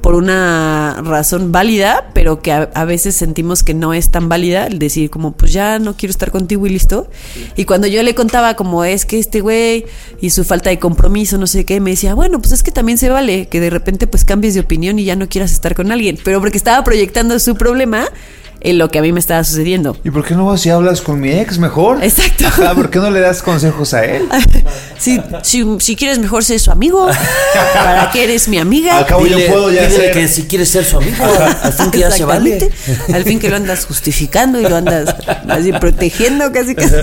[0.00, 4.78] por una razón válida, pero que a, veces sentimos que no es tan válida, el
[4.78, 7.08] decir como pues ya no quiero estar contigo y listo.
[7.56, 9.84] Y cuando yo le contaba como es que este güey
[10.20, 12.98] y su falta de compromiso, no sé qué, me decía, bueno, pues es que también
[12.98, 15.92] se vale que de repente pues cambies de opinión y ya no quieras estar con
[15.92, 18.08] alguien, pero porque estaba proyectando su problema
[18.60, 19.96] en lo que a mí me estaba sucediendo.
[20.04, 22.02] ¿Y por qué no vas y hablas con mi ex mejor?
[22.04, 22.46] Exacto.
[22.46, 24.28] Ajá, ¿por qué no le das consejos a él?
[25.00, 27.08] Si, si, si quieres mejor ser su amigo,
[27.72, 28.98] ¿para qué eres mi amiga?
[28.98, 31.24] Al cabo yo puedo ya dile ser- que si quieres ser su amigo,
[31.62, 32.70] al fin que ya se vale.
[33.14, 35.14] Al fin que lo andas justificando y lo andas
[35.48, 36.96] así protegiendo casi casi.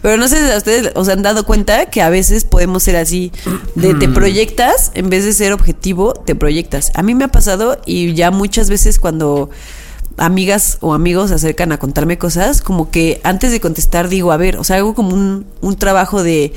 [0.00, 2.96] Pero no sé si a ustedes os han dado cuenta que a veces podemos ser
[2.96, 3.32] así,
[3.74, 3.98] de Mm.
[3.98, 6.90] te proyectas, en vez de ser objetivo, te proyectas.
[6.94, 9.50] A mí me ha pasado y ya muchas veces cuando
[10.16, 14.36] amigas o amigos se acercan a contarme cosas, como que antes de contestar digo, a
[14.36, 16.52] ver, o sea, hago como un, un trabajo de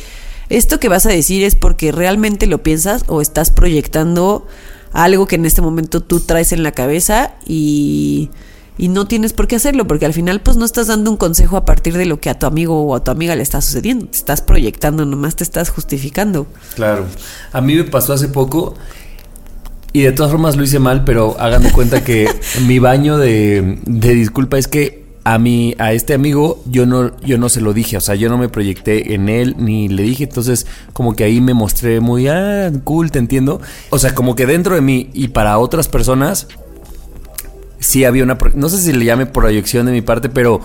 [0.50, 4.48] esto que vas a decir es porque realmente lo piensas o estás proyectando
[4.92, 8.32] algo que en este momento tú traes en la cabeza y,
[8.78, 11.58] y no tienes por qué hacerlo, porque al final pues no estás dando un consejo
[11.58, 14.08] a partir de lo que a tu amigo o a tu amiga le está sucediendo,
[14.08, 16.48] te estás proyectando, nomás te estás justificando.
[16.76, 17.06] Claro.
[17.52, 18.76] A mí me pasó hace poco
[19.94, 22.30] y de todas formas lo hice mal, pero hagan de cuenta que
[22.68, 27.38] mi baño de, de disculpa es que a mi, a este amigo yo no, yo
[27.38, 30.24] no se lo dije, o sea, yo no me proyecté en él ni le dije,
[30.24, 33.62] entonces como que ahí me mostré muy, ah, cool, te entiendo.
[33.90, 36.48] O sea, como que dentro de mí y para otras personas
[37.80, 40.62] sí había una, no sé si le llame proyección de mi parte, pero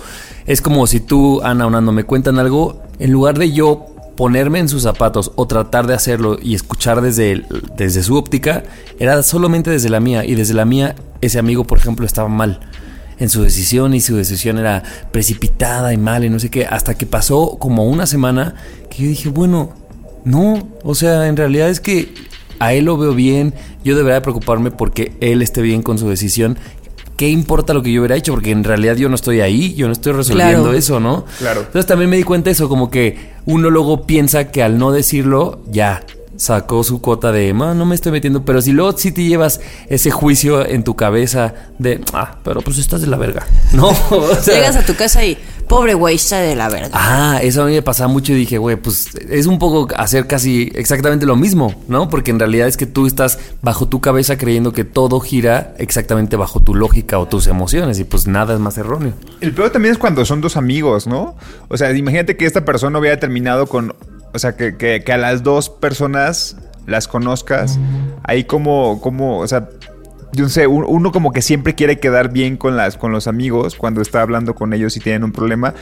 [0.46, 4.68] es como si tú, Ana, Onando, me cuentan algo, en lugar de yo ponerme en
[4.68, 7.44] sus zapatos o tratar de hacerlo y escuchar desde,
[7.76, 8.62] desde su óptica,
[8.98, 10.24] era solamente desde la mía.
[10.24, 12.60] Y desde la mía, ese amigo, por ejemplo, estaba mal
[13.18, 16.66] en su decisión y su decisión era precipitada y mal y no sé qué.
[16.66, 18.54] Hasta que pasó como una semana
[18.90, 19.72] que yo dije, bueno,
[20.24, 22.14] No, o sea, en realidad es que
[22.58, 23.52] a él lo veo bien,
[23.84, 26.56] yo debería preocuparme porque él esté bien con su decisión.
[27.16, 28.32] ¿Qué importa lo que yo hubiera hecho?
[28.32, 30.76] Porque en realidad yo no estoy ahí, yo no estoy resolviendo Claro.
[30.76, 31.24] eso, ¿no?
[31.38, 31.60] Claro.
[31.60, 34.90] Entonces también me di cuenta de eso, como que uno luego piensa que al no
[34.90, 36.02] decirlo, ya
[36.36, 39.60] sacó su cuota de, "Ma, no me estoy metiendo, pero si luego sí te llevas
[39.88, 43.88] ese juicio en tu cabeza de, ah, pero pues estás de la verga, ¿no?
[44.10, 46.90] O sea, Llegas a tu casa y, pobre güey, está de la verdad.
[46.92, 50.26] Ah, eso a mí me pasaba mucho y dije, güey, pues es un poco hacer
[50.26, 52.08] casi exactamente lo mismo, ¿no?
[52.08, 56.36] Porque en realidad es que tú estás bajo tu cabeza creyendo que todo gira exactamente
[56.36, 59.12] bajo tu lógica o tus emociones y pues nada es más erróneo.
[59.40, 61.36] El peor también es cuando son dos amigos, ¿no?
[61.68, 63.94] O sea, imagínate que esta persona hubiera terminado con.
[64.34, 67.78] O sea, que, que- que a las dos personas las conozcas.
[68.24, 69.68] Ahí como, como, o sea,
[70.32, 73.76] yo sé, un- uno como que siempre quiere quedar bien con, las, con los amigos
[73.76, 75.72] cuando está hablando con ellos y tienen un problema.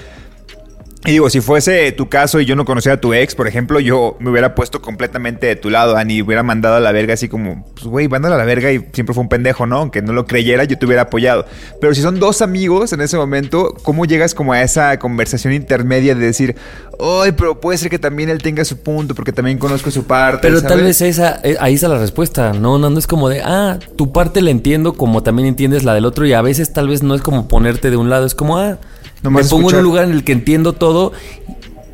[1.04, 3.80] Y digo, si fuese tu caso y yo no conocía a tu ex, por ejemplo,
[3.80, 7.28] yo me hubiera puesto completamente de tu lado, Ani, hubiera mandado a la verga así
[7.28, 9.78] como, pues güey, mándalo a la verga y siempre fue un pendejo, ¿no?
[9.78, 11.44] Aunque no lo creyera, yo te hubiera apoyado.
[11.80, 16.14] Pero si son dos amigos en ese momento, ¿cómo llegas como a esa conversación intermedia
[16.14, 16.54] de decir,
[17.00, 20.46] ay, pero puede ser que también él tenga su punto, porque también conozco su parte?
[20.46, 22.78] Pero tal vez esa, eh, ahí está la respuesta, ¿no?
[22.78, 26.04] No, no es como de, ah, tu parte la entiendo como también entiendes la del
[26.04, 28.58] otro y a veces tal vez no es como ponerte de un lado, es como,
[28.58, 28.78] ah,
[29.22, 31.12] Nomás me pongo en un lugar en el que entiendo todo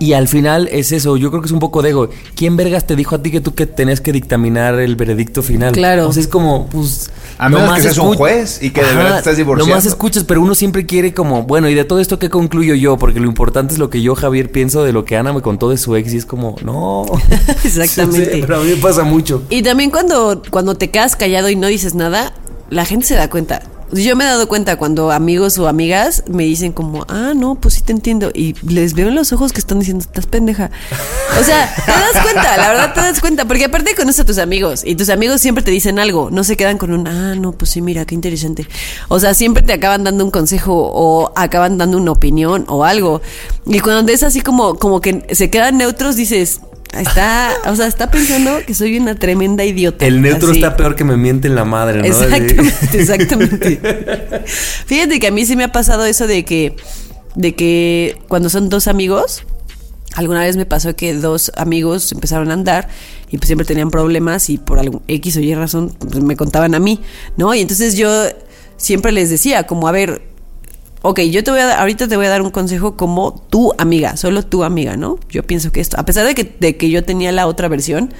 [0.01, 2.09] y al final es eso, yo creo que es un poco de ego.
[2.37, 5.73] ¿Quién vergas te dijo a ti que tú que tenías que dictaminar el veredicto final?
[5.73, 6.13] Claro.
[6.13, 7.11] Sea, es como, pues...
[7.37, 9.71] A menos nomás que seas un juez y que de verdad te estás divorciando.
[9.71, 12.97] Nomás escuchas, pero uno siempre quiere como, bueno, ¿y de todo esto qué concluyo yo?
[12.97, 15.69] Porque lo importante es lo que yo, Javier, pienso de lo que Ana me contó
[15.69, 17.05] de su ex y es como, no.
[17.65, 18.35] Exactamente.
[18.35, 19.43] Sí, pero a mí me pasa mucho.
[19.51, 22.33] Y también cuando, cuando te quedas callado y no dices nada,
[22.71, 23.63] la gente se da cuenta.
[23.93, 27.75] Yo me he dado cuenta cuando amigos o amigas me dicen como, ah, no, pues
[27.75, 28.31] sí te entiendo.
[28.35, 30.71] Y les veo en los ojos que están diciendo, estás pendeja.
[31.41, 33.47] O sea, te das cuenta, la verdad te das cuenta.
[33.47, 36.31] Porque aparte conoces a tus amigos y tus amigos siempre te dicen algo.
[36.31, 38.69] No se quedan con un, ah, no, pues sí, mira, qué interesante.
[39.09, 43.23] O sea, siempre te acaban dando un consejo o acaban dando una opinión o algo.
[43.67, 46.61] Y cuando es así como, como que se quedan neutros, dices,
[46.97, 50.07] está, o sea, está pensando que soy una tremenda idiota.
[50.07, 50.59] El neutro Así.
[50.59, 52.05] está peor que me miente en la madre, ¿no?
[52.05, 53.81] Exactamente, exactamente.
[54.87, 56.77] Fíjate que a mí sí me ha pasado eso de que,
[57.35, 59.45] de que cuando son dos amigos,
[60.15, 62.89] alguna vez me pasó que dos amigos empezaron a andar
[63.31, 66.75] y pues siempre tenían problemas y por algún X o Y razón pues, me contaban
[66.75, 67.01] a mí,
[67.37, 67.55] ¿no?
[67.55, 68.11] Y entonces yo
[68.77, 70.23] siempre les decía como, a ver,
[71.09, 74.17] ok, yo te voy a ahorita te voy a dar un consejo como tu amiga,
[74.17, 75.19] solo tu amiga, ¿no?
[75.31, 78.13] Yo pienso que esto, a pesar de que, de que yo tenía la otra versión,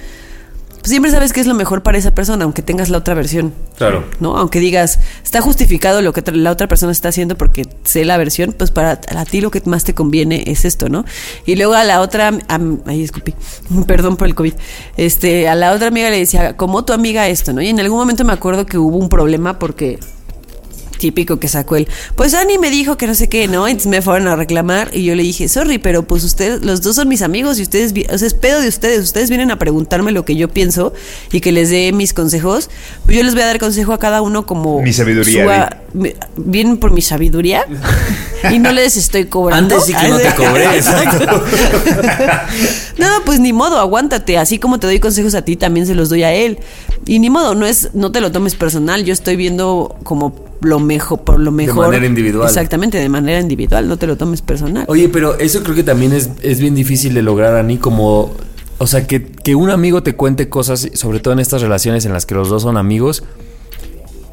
[0.79, 3.53] pues siempre sabes que es lo mejor para esa persona, aunque tengas la otra versión.
[3.77, 4.05] Claro.
[4.21, 4.37] ¿No?
[4.37, 8.53] Aunque digas, está justificado lo que la otra persona está haciendo porque sé la versión,
[8.57, 11.03] pues para a ti lo que más te conviene es esto, ¿no?
[11.45, 13.35] Y luego a la otra, am- ay, escupí,
[13.87, 14.53] perdón por el COVID,
[14.95, 17.61] este, a la otra amiga le decía, como tu amiga esto, ¿no?
[17.61, 19.99] Y en algún momento me acuerdo que hubo un problema porque
[20.99, 21.87] típico que sacó él.
[22.15, 23.67] Pues Ani me dijo que no sé qué, ¿no?
[23.67, 26.95] Entonces me fueron a reclamar y yo le dije, sorry, pero pues ustedes, los dos
[26.97, 28.99] son mis amigos y ustedes, o sea, es pedo de ustedes.
[28.99, 30.93] Ustedes vienen a preguntarme lo que yo pienso
[31.31, 32.69] y que les dé mis consejos.
[33.05, 34.81] Pues yo les voy a dar consejo a cada uno como.
[34.81, 37.65] Mi sabiduría, su Vienen por mi sabiduría
[38.51, 39.75] y no les estoy cobrando.
[39.75, 40.65] Antes sí que no te cobré.
[40.77, 41.43] Exacto.
[42.97, 44.37] No, pues ni modo, aguántate.
[44.37, 46.59] Así como te doy consejos a ti, también se los doy a él.
[47.05, 49.03] Y ni modo, no es, no te lo tomes personal.
[49.03, 51.87] Yo estoy viendo como lo mejor, por lo mejor.
[51.87, 52.47] manera individual.
[52.47, 53.87] Exactamente, de manera individual.
[53.87, 54.85] No te lo tomes personal.
[54.87, 58.31] Oye, pero eso creo que también es, es bien difícil de lograr, Ani, como...
[58.81, 62.13] O sea, que, que un amigo te cuente cosas, sobre todo en estas relaciones en
[62.13, 63.23] las que los dos son amigos,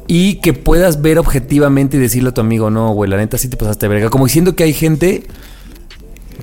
[0.07, 3.49] y que puedas ver objetivamente y decirle a tu amigo, no, güey, la neta sí
[3.49, 4.09] te pasaste de verga.
[4.09, 5.25] Como diciendo que hay gente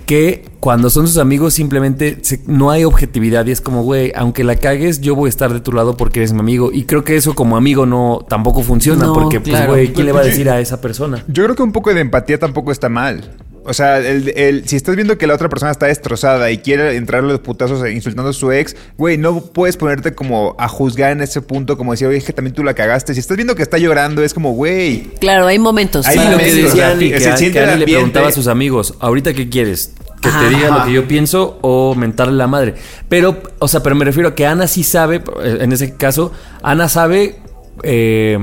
[0.06, 4.44] que cuando son sus amigos simplemente se- no hay objetividad y es como, güey, aunque
[4.44, 6.70] la cagues, yo voy a estar de tu lado porque eres mi amigo.
[6.72, 10.12] Y creo que eso como amigo no tampoco funciona No, porque, pues, güey, ¿quién le
[10.12, 11.24] va a decir a esa persona?
[11.28, 13.30] Yo creo que un poco de empatía tampoco está mal.
[13.64, 16.96] O sea, el, el- si estás viendo que la otra persona está destrozada y quiere
[16.96, 21.12] entrarle los putazos e insultando a su ex, güey, no puedes ponerte como a juzgar
[21.12, 23.14] en ese punto, como decir, oye, es que también tú la cagaste.
[23.14, 25.10] Si estás viendo que está llorando, es como, güey.
[25.20, 26.06] Claro, hay momentos.
[26.06, 28.94] Hay lo que momentos, decía o sea, se siente que le preguntaba a sus amigos,
[29.00, 29.92] ¿ahorita qué quieres?
[30.20, 32.74] ¿Que te diga lo que yo pienso o mentarle la madre?
[33.10, 36.88] Pero, o sea, pero me refiero a que Ana sí sabe, en ese caso, Ana
[36.88, 37.36] sabe,
[37.82, 38.38] eh,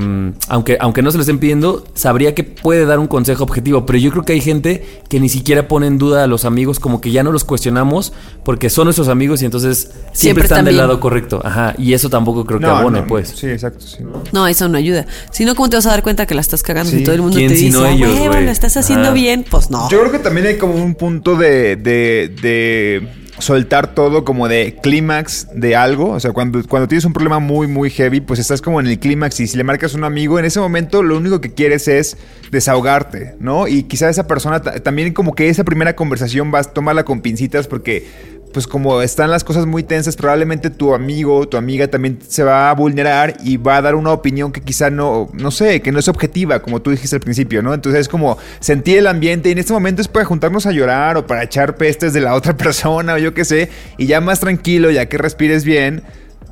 [0.48, 3.86] aunque, aunque no se lo estén pidiendo, sabría que puede dar un consejo objetivo.
[3.86, 6.78] Pero yo creo que hay gente que ni siquiera pone en duda a los amigos,
[6.80, 8.12] como que ya no los cuestionamos
[8.44, 11.40] porque son nuestros amigos y entonces siempre, Siempre están del lado correcto.
[11.44, 13.28] Ajá, y eso tampoco creo que No, abone, no, pues.
[13.36, 13.80] Sí, exacto.
[13.86, 13.98] sí.
[14.32, 15.06] No, eso no ayuda.
[15.30, 16.90] Si no, ¿cómo te vas a dar cuenta que la estás cagando?
[16.90, 16.98] Sí.
[16.98, 19.06] Si todo el mundo ¿Quién te dice, no "Ah, ellos, huevo, güey?" lo estás haciendo
[19.06, 19.14] Ajá.
[19.14, 19.88] bien, pues no.
[19.90, 24.76] Yo creo que también hay como un punto de, de, de soltar todo como de
[24.82, 26.10] clímax de algo.
[26.10, 28.98] O sea, cuando, cuando tienes un problema muy, muy heavy, pues estás como en el
[28.98, 31.88] clímax y si le marcas a un amigo, en ese momento lo único que quieres
[31.88, 32.16] es
[32.50, 33.66] desahogarte, ¿no?
[33.68, 37.20] Y quizá esa persona ta- también como que esa primera conversación vas a tomarla con
[37.22, 38.06] pincitas porque
[38.52, 42.70] pues como están las cosas muy tensas, probablemente tu amigo, tu amiga también se va
[42.70, 45.98] a vulnerar y va a dar una opinión que quizá no, no sé, que no
[45.98, 47.72] es objetiva, como tú dijiste al principio, ¿no?
[47.74, 51.16] Entonces es como sentir el ambiente y en este momento es para juntarnos a llorar
[51.16, 54.40] o para echar pestes de la otra persona o yo qué sé, y ya más
[54.40, 56.02] tranquilo, ya que respires bien.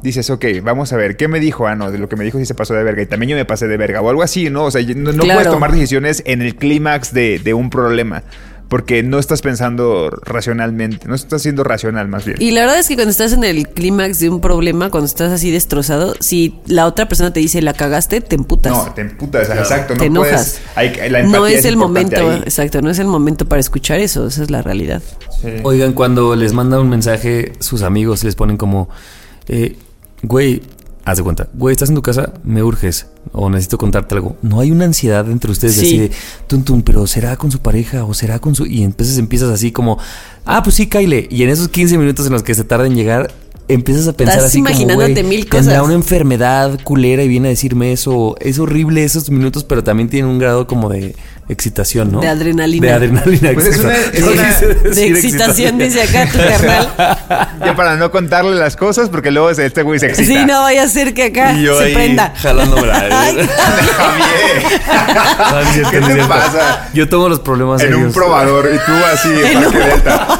[0.02, 1.66] Dices, ok, vamos a ver, ¿qué me dijo?
[1.66, 3.36] Ah, no, de lo que me dijo sí se pasó de verga y también yo
[3.36, 4.64] me pasé de verga o algo así, ¿no?
[4.64, 5.40] O sea, no, no Claro.
[5.40, 8.22] puedes tomar decisiones en el clímax de, de un problema
[8.70, 12.36] porque no estás pensando racionalmente, no estás siendo racional más bien.
[12.40, 15.32] Y la verdad es que cuando estás en el clímax de un problema, cuando estás
[15.32, 18.72] así destrozado, si la otra persona te dice la cagaste, te emputas.
[18.72, 20.60] No, te emputas, exacto, te no enojas.
[20.74, 21.00] puedes.
[21.00, 22.42] hay- la no es el momento, ahí.
[22.44, 25.02] exacto, no es el momento para escuchar eso, esa es la realidad.
[25.64, 28.88] Oigan, cuando les mandan un mensaje, sus amigos les ponen como,
[29.48, 29.76] eh,
[30.22, 30.62] güey,
[31.10, 34.36] haz de cuenta, güey, estás en tu casa, me urges o necesito contarte algo.
[34.42, 35.86] No hay una ansiedad entre ustedes de Sí.
[35.86, 36.10] así de,
[36.46, 38.66] tum, tum, pero será con su pareja o será con su...
[38.66, 39.98] Y entonces empiezas así como,
[40.44, 41.26] ah, pues sí, Kyle.
[41.30, 43.32] Y en esos 15 minutos en los que se tarda en llegar,
[43.68, 45.84] empiezas a pensar Estás así como, imaginándote güey, mil tendrá cosas.
[45.84, 48.36] una enfermedad culera y viene a decirme eso.
[48.40, 51.14] Es horrible esos minutos, pero también tiene un grado como de
[51.50, 52.20] excitación, ¿no?
[52.20, 52.86] De adrenalina.
[52.86, 53.88] De adrenalina, Pues es exacto.
[53.88, 56.88] una- es No una- quise De excitación, dice acá tu carnal.
[57.64, 60.28] Ya para no contarle las cosas, porque luego se- este güey se excita.
[60.40, 62.32] Sí, no vaya a ser que acá Y yo se ahí prenda.
[62.36, 63.48] jalándome la- Ay.
[65.36, 66.88] Javier, ¿qué te pasa?
[66.94, 70.38] Yo tomo los problemas En un probador y tú así en Parque Delta.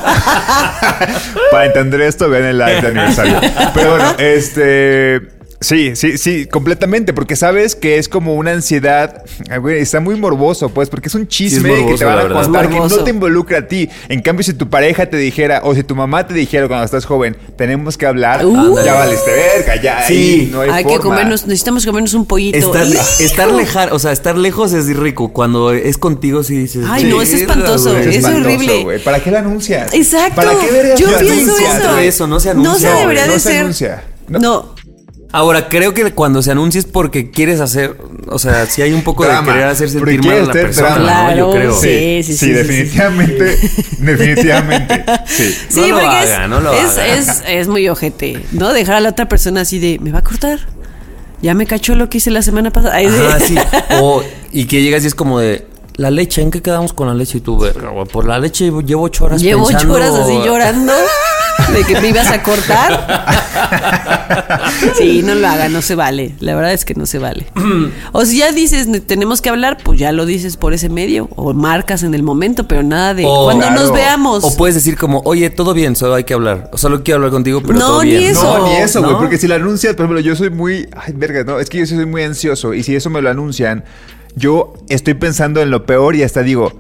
[1.50, 3.40] Para entender esto, vean el live de aniversario.
[3.74, 5.39] Pero bueno, este.
[5.62, 9.22] Sí, sí, sí, completamente, porque sabes que es como una ansiedad,
[9.60, 12.70] güey, está muy morboso, pues, porque es un chisme que morboso, te van a contar
[12.70, 13.90] que no te involucra a ti.
[14.08, 17.04] En cambio, si tu pareja te dijera, o si tu mamá te dijera cuando estás
[17.04, 18.78] joven, tenemos que hablar, Uh.
[18.82, 20.14] ya valiste verga, ya Sí.
[20.14, 21.04] ahí no hay, Hay que forma.
[21.10, 22.56] comernos, necesitamos comernos un pollito.
[22.56, 22.86] Estar,
[23.20, 25.28] estar lejos, o sea, estar lejos es rico.
[25.34, 26.86] Cuando es contigo, sí dices.
[26.88, 28.08] Ay, no, es "Verga, espantoso, güey".
[28.08, 28.98] es espantoso, horrible.
[29.00, 29.92] ¿Para qué lo anuncias?
[29.92, 30.36] Exacto.
[30.36, 31.80] ¿Para qué Yo pienso anuncias?
[31.80, 31.98] eso.
[31.98, 33.60] Eso, no se No anuncia, se debería no de se ser.
[33.60, 34.04] anuncia.
[34.28, 34.38] No.
[34.38, 34.79] No.
[35.32, 37.96] Ahora, creo que cuando se anuncia es porque quieres hacer.
[38.28, 39.46] O sea, si hay un poco Drama.
[39.46, 41.22] de querer hacer sentir mal a quieres la persona, drama.
[41.30, 41.36] ¿no?
[41.36, 41.80] Yo Claro, creo.
[41.80, 42.22] sí.
[42.22, 43.56] Sí, sí, sí, definitivamente.
[43.98, 45.04] definitivamente.
[45.26, 45.54] Sí.
[45.68, 47.06] Sí, No lo porque haga, es, no lo es, haga.
[47.06, 48.72] es- es muy ojete, ¿no?
[48.72, 50.58] Dejar a la otra persona así de, ¿me va a cortar?
[51.42, 52.96] Ya me cachó lo que hice la semana pasada.
[52.96, 53.54] Ay, Ajá, sí.
[54.00, 55.66] O, y que llegas y es como de.
[55.96, 57.38] La leche, ¿en qué quedamos con la leche?
[57.38, 60.32] Y tú, verga, güey, por la leche llevo ocho horas Llevo ocho pensando- horas así
[60.44, 60.92] llorando
[61.72, 63.26] de que me ibas a cortar.
[64.96, 66.34] Sí, no lo haga, no se vale.
[66.40, 67.46] La verdad es que no se vale.
[68.12, 71.28] O si ya dices, "Ne- tenemos que hablar, pues ya lo dices por ese medio.
[71.36, 73.80] O marcas en el momento, pero nada de cuando Claro.
[73.82, 74.44] nos veamos.
[74.44, 76.70] O puedes decir como, oye, todo bien, solo hay que hablar.
[76.72, 78.30] O solo quiero hablar contigo, pero No, todo ni bien.
[78.30, 78.58] eso.
[78.58, 79.12] No, ni eso, güey.
[79.12, 79.18] ¿No?
[79.18, 80.88] Porque si lo anuncias, por ejemplo, yo soy muy.
[80.96, 81.58] Ay, verga, no.
[81.58, 82.74] Es que yo soy muy ansioso.
[82.74, 83.84] Y si eso me lo anuncian,
[84.36, 86.72] yo estoy pensando en lo peor y hasta digo.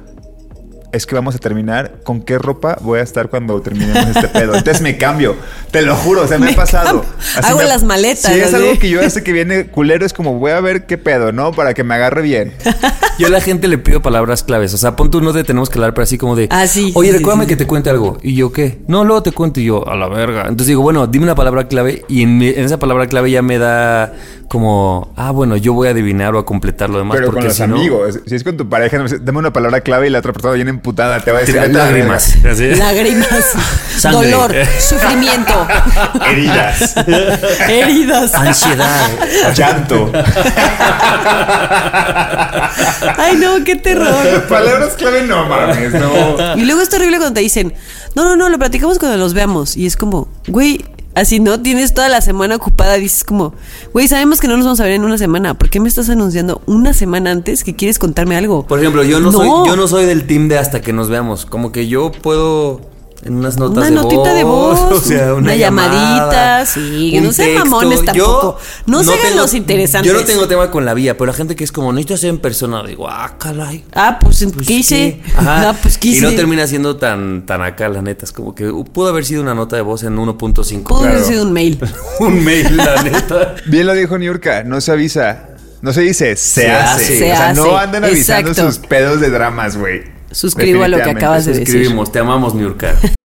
[0.92, 1.94] Es que vamos a terminar.
[2.02, 4.54] ¿Con qué ropa voy a estar cuando terminemos este pedo?
[4.54, 5.36] Entonces me cambio.
[5.70, 7.04] Te lo juro, o sea, me, Me ha pasado.
[7.42, 10.34] Hago me las maletas, Si es algo que yo hace que viene culero, es como
[10.38, 11.52] voy a ver qué pedo, ¿no?
[11.52, 12.52] Para que me agarre bien.
[13.18, 14.74] Yo a la gente le pido palabras claves.
[14.74, 16.48] O sea, pon tú no te tenemos que hablar, pero así como de.
[16.50, 17.58] Ah, sí, Oye, sí, recuérdame sí, que sí.
[17.58, 18.18] te cuente algo.
[18.22, 18.80] Y yo, ¿qué?
[18.88, 19.60] No, luego te cuento.
[19.60, 20.42] Y yo, a la verga.
[20.42, 22.04] Entonces digo, bueno, dime una palabra clave.
[22.08, 24.12] Y en, mi- en esa palabra clave ya me da
[24.48, 27.14] como, ah, bueno, yo voy a adivinar o a completar lo demás.
[27.16, 28.20] Pero porque con los si no- amigos.
[28.26, 31.20] Si es con tu pareja, dame una palabra clave y la otra persona viene emputada.
[31.20, 32.42] Te va a decir Tira "Vete a la lágrimas.
[32.42, 32.52] verga".
[32.52, 32.74] Así.
[32.74, 33.44] Lágrimas,
[33.98, 34.30] Sangre.
[34.30, 35.66] dolor, sufrimiento,
[36.26, 36.94] Heridas.
[37.68, 38.34] heridas.
[38.34, 39.10] Ansiedad.
[39.54, 40.10] Llanto.
[43.18, 44.46] Ay, no, qué terror.
[44.48, 46.56] Palabras clave no mames, no.
[46.56, 47.74] Y luego es terrible cuando te dicen,
[48.14, 49.76] no, no, no, lo platicamos cuando los veamos.
[49.76, 52.94] Y es como, güey, así no, tienes toda la semana ocupada.
[52.94, 53.54] Dices como,
[53.92, 55.54] güey, sabemos que no nos vamos a ver en una semana.
[55.54, 58.66] ¿Por qué me estás anunciando una semana antes que quieres contarme algo?
[58.66, 61.46] Por ejemplo, yo no, Soy, yo no soy del team de hasta que nos veamos.
[61.46, 62.80] Como que yo puedo
[63.22, 67.10] en unas notas Una de notita de voz, o sea, una, una llamadita, llamada, sí,
[67.12, 68.58] que no sean mamones tampoco.
[68.86, 70.10] No se hagan los interesantes.
[70.10, 72.30] Yo no tengo tema con la vía, pero la gente que es como, necesito hacer
[72.30, 73.84] en persona, digo, ah, caray.
[73.92, 74.92] Ah, pues, pues.
[75.36, 75.60] Ajá.
[75.70, 78.24] Ah, pues, ¿qué y no termina siendo tan, tan acá, la neta.
[78.24, 80.82] Es como que pudo haber sido una nota de voz en 1.5.
[80.84, 81.26] Pudo haber Claro.
[81.26, 81.78] sido un mail.
[82.20, 83.54] un mail, la neta.
[83.66, 85.46] Bien lo dijo Niurka, no se avisa.
[85.82, 87.04] No se dice, se, Se hace.
[87.04, 87.06] hace.
[87.18, 87.60] Se o sea, hace.
[87.60, 88.72] no andan avisando Exacto.
[88.72, 90.02] sus pedos de dramas, güey.
[90.32, 91.88] Suscribo a lo que acabas de decir.
[92.12, 92.96] Te amamos, Niurka.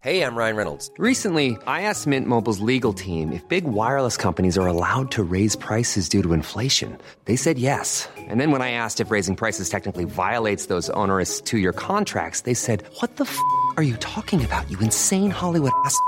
[0.00, 0.92] Hey, I'm Ryan Reynolds.
[0.96, 5.56] Recently, I asked Mint Mobile's legal team if big wireless companies are allowed to raise
[5.56, 6.96] prices due to inflation.
[7.24, 8.08] They said yes.
[8.16, 12.42] And then when I asked if raising prices technically violates those onerous two year contracts,
[12.42, 13.36] they said, What the f
[13.76, 15.98] are you talking about, you insane Hollywood ass?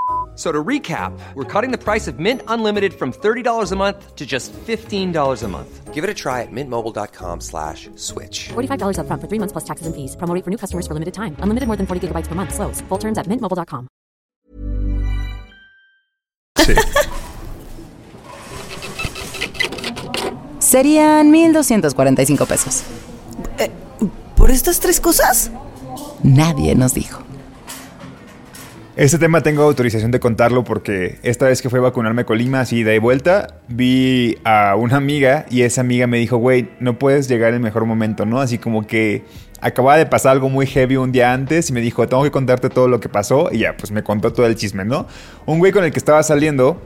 [0.41, 4.17] F- So to recap, we're cutting the price of Mint Unlimited from $30 a month
[4.17, 5.93] to just $15 a month.
[5.93, 8.49] Give it a try at mintmobile.com slash switch.
[8.55, 10.17] $45 upfront for three months plus taxes and fees.
[10.17, 11.37] Promo rate for new customers for limited time.
[11.43, 12.55] Unlimited more than 40 gigabytes per month.
[12.55, 12.81] Slows.
[12.89, 13.87] Full terms at mintmobile.com.
[16.57, 16.75] Sí.
[20.59, 22.83] Serían 1,245 pesos.
[23.59, 23.71] Eh,
[24.37, 25.51] ¿Por estas tres cosas?
[26.23, 27.23] Nadie nos dijo.
[28.97, 32.61] Este tema tengo autorización de contarlo porque esta vez que fue a vacunarme a Colima,
[32.61, 37.29] así de vuelta, vi a una amiga y esa amiga me dijo, güey, no puedes
[37.29, 38.41] llegar en el mejor momento, ¿no?
[38.41, 39.23] Así como que
[39.61, 42.69] acababa de pasar algo muy heavy un día antes y me dijo, tengo que contarte
[42.69, 45.07] todo lo que pasó y ya, pues me contó todo el chisme, ¿no?
[45.47, 46.83] Un güey con el que estaba saliendo,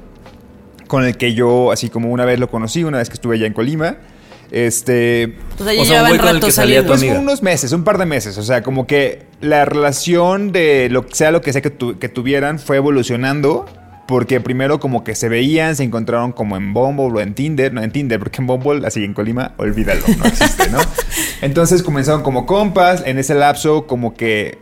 [0.87, 3.47] con el que yo así como una vez lo conocí, una vez que estuve allá
[3.47, 3.97] en Colima,
[4.51, 5.37] este...
[5.59, 6.95] O sea, ya O sea, un llevaban rato que saliendo.
[6.95, 8.39] tu Pues unos meses, un par de meses.
[8.39, 12.09] O sea, como que la relación de lo sea lo que sea que, tu- que
[12.09, 13.67] tuvieran fue evolucionando.
[14.07, 17.73] Porque primero como que se veían, se encontraron como en Bumble o en Tinder.
[17.73, 20.79] No, en Tinder, porque en Bumble, así en Colima, olvídalo, no existe, ¿no?
[21.41, 23.03] Entonces comenzaron como compas.
[23.07, 24.59] En ese lapso como que,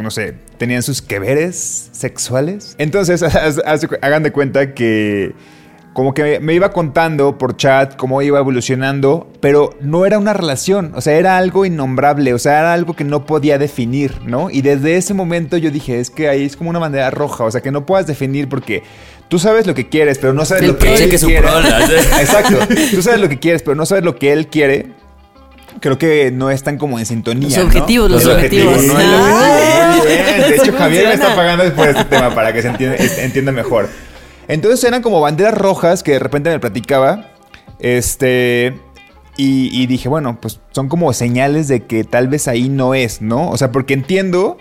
[0.00, 2.74] no sé, tenían sus que veres sexuales.
[2.78, 3.22] Entonces,
[4.02, 5.34] hagan de cuenta que
[5.94, 10.92] como que me iba contando por chat cómo iba evolucionando, pero no era una relación,
[10.94, 14.50] o sea, era algo innombrable, o sea, era algo que no podía definir, ¿no?
[14.50, 17.50] Y desde ese momento yo dije, es que ahí es como una bandera roja, o
[17.50, 18.82] sea, que no puedas definir porque
[19.28, 21.42] tú sabes lo que quieres, pero no sabes El lo que él su quiere.
[21.48, 21.68] pro, ¿no?
[22.20, 22.58] Exacto,
[22.90, 24.88] tú sabes lo que quieres, pero no sabes lo que él quiere.
[25.80, 27.48] Creo que no están como en sintonía.
[27.48, 27.64] Los ¿no?
[27.66, 28.82] objetivos, los objetivos.
[28.84, 30.04] no el Ah, objetivo.
[30.04, 30.48] Muy bien.
[30.50, 33.52] De hecho, Javier me está pagando por este tema para que se entienda, este, entienda
[33.52, 33.88] mejor.
[34.48, 37.30] Entonces eran como banderas rojas que de repente me platicaba.
[37.80, 38.74] Este.
[39.36, 43.20] Y, y dije, bueno, pues son como señales de que tal vez ahí no es,
[43.20, 43.50] ¿no?
[43.50, 44.58] O sea, porque entiendo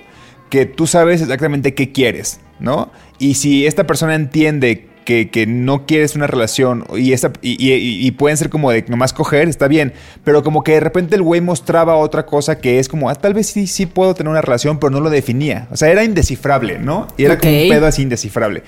[0.50, 2.92] que tú sabes exactamente qué quieres, ¿no?
[3.20, 8.08] Y si esta persona entiende que, que no quieres una relación y, esta, y, y-
[8.08, 11.22] y pueden ser como de nomás coger, está bien, pero como que de repente el
[11.22, 14.42] güey mostraba otra cosa que es como, ah, tal vez sí, sí puedo tener una
[14.42, 15.68] relación, pero no lo definía.
[15.72, 17.08] O sea, era indescifrable, ¿no?
[17.18, 18.64] Y era como un pedo así indescifrable.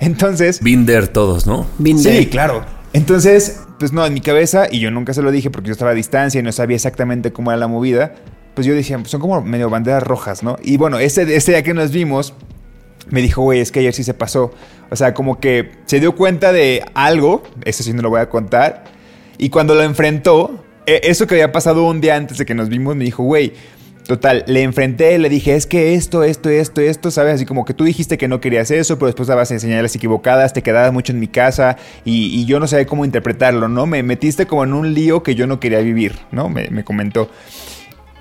[0.00, 0.60] Entonces...
[0.62, 1.66] Binder todos, ¿no?
[1.78, 2.16] Binder.
[2.16, 2.64] Sí, claro.
[2.92, 5.90] Entonces, pues no, en mi cabeza, y yo nunca se lo dije porque yo estaba
[5.90, 8.14] a distancia y no sabía exactamente cómo era la movida,
[8.54, 10.56] pues yo decía, pues son como medio banderas rojas, ¿no?
[10.62, 12.34] Y bueno, ese, ese día que nos vimos,
[13.10, 14.52] me dijo, güey, es que ayer sí se pasó.
[14.90, 18.28] O sea, como que se dio cuenta de algo, eso sí no lo voy a
[18.28, 18.84] contar,
[19.36, 22.68] y cuando lo enfrentó, e- eso que había pasado un día antes de que nos
[22.68, 23.52] vimos, me dijo, güey,
[24.08, 27.34] total, le enfrenté, le dije, es que esto, esto, esto, esto, ¿sabes?
[27.34, 30.62] Así como que tú dijiste que no querías eso, pero después dabas señales equivocadas, te
[30.62, 33.86] quedabas mucho en mi casa y, y yo no sabía cómo interpretarlo, ¿no?
[33.86, 36.48] Me metiste como en un lío que yo no quería vivir, ¿no?
[36.48, 37.28] Me, me comentó.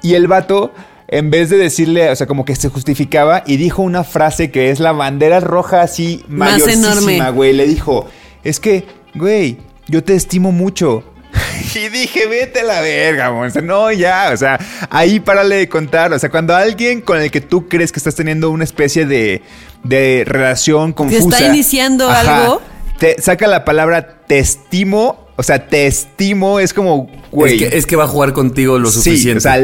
[0.03, 0.73] Y el vato,
[1.07, 4.69] en vez de decirle, o sea, como que se justificaba y dijo una frase que
[4.69, 7.31] es la bandera roja así Más mayorísima, enorme.
[7.31, 7.53] güey.
[7.53, 8.07] Le dijo,
[8.43, 8.83] es que,
[9.15, 9.57] güey,
[9.87, 11.03] yo te estimo mucho.
[11.75, 13.63] Y dije, vete a la verga, monster.
[13.63, 14.59] No, ya, o sea,
[14.89, 16.11] ahí párale de contar.
[16.11, 19.43] O sea, cuando alguien con el que tú crees que estás teniendo una especie de,
[19.83, 21.37] de relación confusa.
[21.37, 22.61] está iniciando algo.
[22.97, 25.26] Te saca la palabra te estimo.
[25.39, 27.61] O sea, te estimo es como, güey.
[27.63, 29.37] Es que, es que va a jugar contigo lo Sí, suficiente.
[29.37, 29.59] o sea,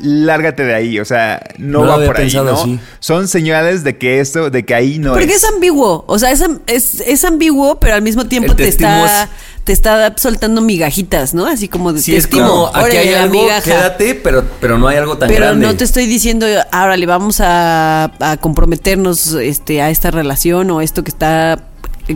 [0.00, 2.48] lárgate de ahí, o sea, no, va había por ahí, ¿no?
[2.52, 2.78] así.
[3.00, 5.42] Son señales de que esto, de que ahí no Porque es.
[5.42, 6.04] es ambiguo.
[6.06, 9.28] O sea, es, am- es, es ambiguo, pero al mismo tiempo El te está, es-
[9.64, 11.46] te está soltando migajitas, ¿no?
[11.46, 13.62] Así como de Sí, te es estimo, como, aquí órale, hay algo, migaja.
[13.62, 15.66] quédate, pero, pero no hay algo tan Pero grande.
[15.66, 20.80] no te estoy diciendo, ahora le vamos a, a comprometernos este, a esta relación o
[20.80, 21.64] esto que está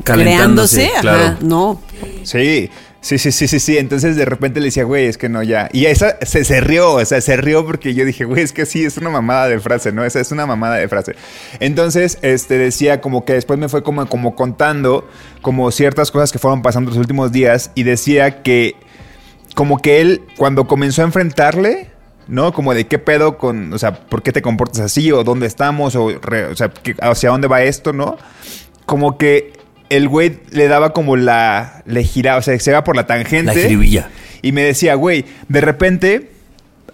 [0.05, 0.87] creándose.
[0.93, 1.37] Ajá, claro.
[1.41, 1.81] no.
[2.23, 3.78] Sí, sí, sí, sí, sí, sí.
[3.78, 5.68] Entonces de repente le decía, güey, es que no, ya.
[5.72, 8.66] Y esa se, se rió, o sea, se rió porque yo dije, güey, es que
[8.66, 10.05] sí, es una mamada de frase, ¿no?
[10.05, 11.14] Esa es una mamada de frase.
[11.61, 15.09] Entonces, este, decía como que después me fue como, como contando
[15.42, 18.76] como ciertas cosas que fueron pasando los últimos días y decía que
[19.55, 21.88] como que él, cuando comenzó a enfrentarle,
[22.28, 22.53] ¿no?
[22.53, 25.11] Como de qué pedo con, o sea, ¿por qué te comportas así?
[25.11, 28.16] O dónde estamos, o, re- o sea, ¿qué- hacia dónde va esto, ¿no?
[28.86, 29.53] Como que
[29.91, 33.53] el güey le daba como la, le giraba, o sea, se iba por la tangente.
[33.53, 34.09] La jiribilla.
[34.41, 36.30] Y me decía, güey, de repente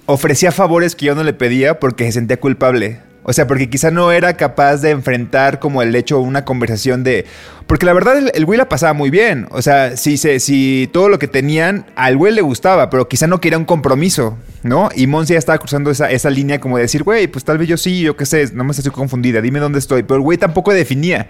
[0.06, 3.00] ofrecía favores que yo no le pedía porque se sentía culpable.
[3.28, 7.26] O sea, porque quizá no era capaz de enfrentar como el hecho, una conversación de...
[7.66, 9.48] Porque la verdad el, el güey la pasaba muy bien.
[9.50, 13.26] O sea, si, se, si todo lo que tenían al güey le gustaba, pero quizá
[13.26, 14.90] no quería un compromiso, ¿no?
[14.94, 17.66] Y Monse ya estaba cruzando esa, esa línea como de decir, güey, pues tal vez
[17.66, 20.04] yo sí, yo qué sé, no me estoy confundida, dime dónde estoy.
[20.04, 21.28] Pero el güey tampoco definía.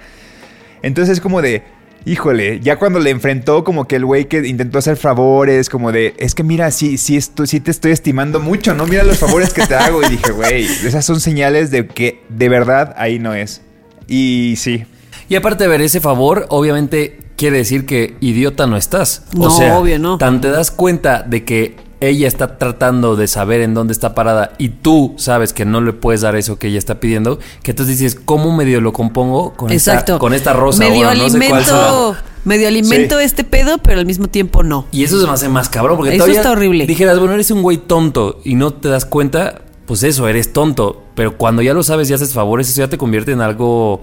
[0.87, 1.65] Entonces es como de,
[2.05, 6.15] híjole, ya cuando le enfrentó como que el güey que intentó hacer favores, como de,
[6.19, 8.87] es que mira, sí, sí, esto, sí te estoy estimando mucho, ¿no?
[8.87, 10.03] Mira los favores que te hago.
[10.05, 13.63] Y dije, güey, esas son señales de que de verdad ahí no es.
[14.07, 14.85] Y sí.
[15.29, 19.25] Y aparte de ver ese favor, obviamente quiere decir que idiota no estás.
[19.37, 20.19] No, o sea, obvio, no.
[20.19, 24.53] Tan te das cuenta de que ella está tratando de saber en dónde está parada
[24.59, 27.99] y tú sabes que no le puedes dar eso que ella está pidiendo, que entonces
[27.99, 30.15] dices, ¿cómo medio lo compongo con, Exacto.
[30.15, 30.81] esta, con esta rosa?
[30.81, 34.87] Medio Bueno, no sé cuál alimento, medio alimento este pedo, pero al mismo tiempo no.
[34.93, 36.87] Y eso se me hace más cabrón, porque Eso todavía está horrible.
[36.87, 41.05] Dijeras, bueno, eres un güey tonto y no te das cuenta, pues eso, eres tonto.
[41.15, 44.03] Pero cuando ya lo sabes y haces favores, eso ya te convierte en algo.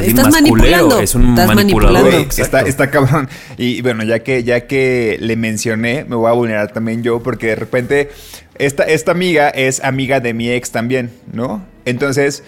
[0.00, 1.00] Estás más manipulando.
[1.00, 2.10] Es un estás manipulador.
[2.12, 2.66] manipulando.
[2.68, 3.28] Está cabrón.
[3.58, 7.48] Y bueno, ya que, ya que le mencioné, me voy a vulnerar también yo, porque
[7.48, 8.10] de repente
[8.58, 11.62] esta, esta amiga es amiga de mi ex también, ¿no?
[11.84, 12.42] Entonces,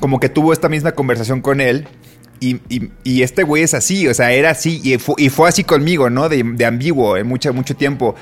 [0.00, 1.86] como que tuvo esta misma conversación con él.
[2.40, 5.48] Y, y- y este güey es así, o sea, era así y fue, y fue
[5.48, 6.28] así conmigo, ¿no?
[6.28, 8.14] De, de ambiguo en mucho, mucho tiempo.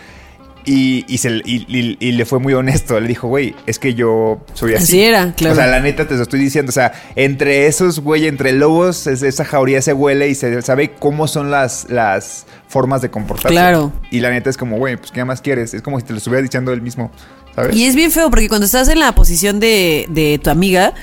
[0.69, 2.99] Y, y, se- y- y- y le fue muy honesto.
[2.99, 4.83] Le dijo, güey, es que yo soy así.
[4.83, 5.53] Así era, claro.
[5.55, 6.71] O sea, la neta te lo estoy diciendo.
[6.71, 10.91] O sea, entre esos, güey, entre lobos, es- esa jauría se huele y se sabe
[10.99, 13.55] cómo son las, las formas de comportarse.
[13.55, 13.93] Claro.
[14.11, 15.73] Y la neta es como, güey, pues ¿qué más quieres?
[15.73, 17.13] Es como si te lo estuviera diciendo él mismo,
[17.55, 17.77] ¿sabes?
[17.77, 20.95] Y es bien feo porque cuando estás en la posición de, de tu amiga,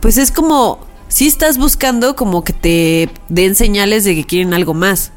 [0.00, 4.74] pues es como, si estás buscando como que te den señales de que quieren algo
[4.74, 5.12] más.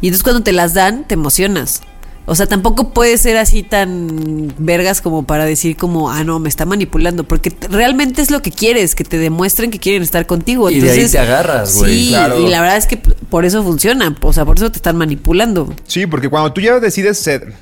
[0.00, 1.82] Y entonces cuando te las dan, te emocionas.
[2.26, 6.48] O sea, tampoco puede ser así tan vergas como para decir como, ah, no, me
[6.48, 10.70] está manipulando, porque realmente es lo que quieres, que te demuestren que quieren estar contigo.
[10.70, 12.04] Y de ahí te agarras, güey.
[12.04, 12.40] Sí, Claro.
[12.40, 15.74] y la verdad es que por eso funciona, o sea, por eso te están manipulando.
[15.86, 17.52] Sí, porque cuando tú ya decides ser.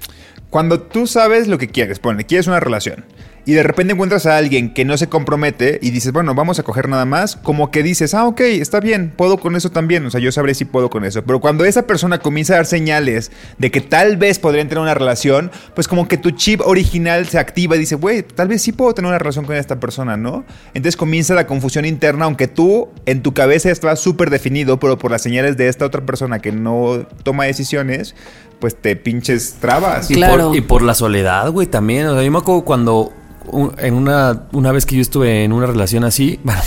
[0.48, 3.04] Cuando tú sabes lo que quieres, pone, quieres una relación.
[3.44, 6.62] Y de repente encuentras a alguien que no se compromete y dices, bueno, vamos a
[6.62, 10.10] coger nada más, como que dices, ah, ok, está bien, puedo con eso también, o
[10.10, 11.22] sea, yo sabré si puedo con eso.
[11.24, 14.94] Pero cuando esa persona comienza a dar señales de que tal vez podría tener una
[14.94, 18.72] relación, pues como que tu chip original se activa y dice, güey, tal vez sí
[18.72, 20.44] puedo tener una relación con esta persona, ¿no?
[20.74, 25.10] Entonces comienza la confusión interna, aunque tú en tu cabeza estaba súper definido, pero por
[25.10, 28.14] las señales de esta otra persona que no toma decisiones,
[28.62, 30.08] pues te pinches trabas.
[30.08, 30.46] Y, Claro.
[30.48, 32.06] por, y por la soledad, güey, también.
[32.06, 33.12] O sea, yo me acuerdo cuando
[33.46, 36.60] un- en una, una vez que yo estuve en una relación así, bueno,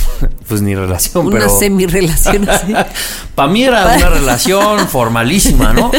[0.50, 1.50] pues ni relación, Una pero...
[1.58, 2.74] semi-relación así.
[3.34, 5.90] Para mí era una relación formalísima, ¿no?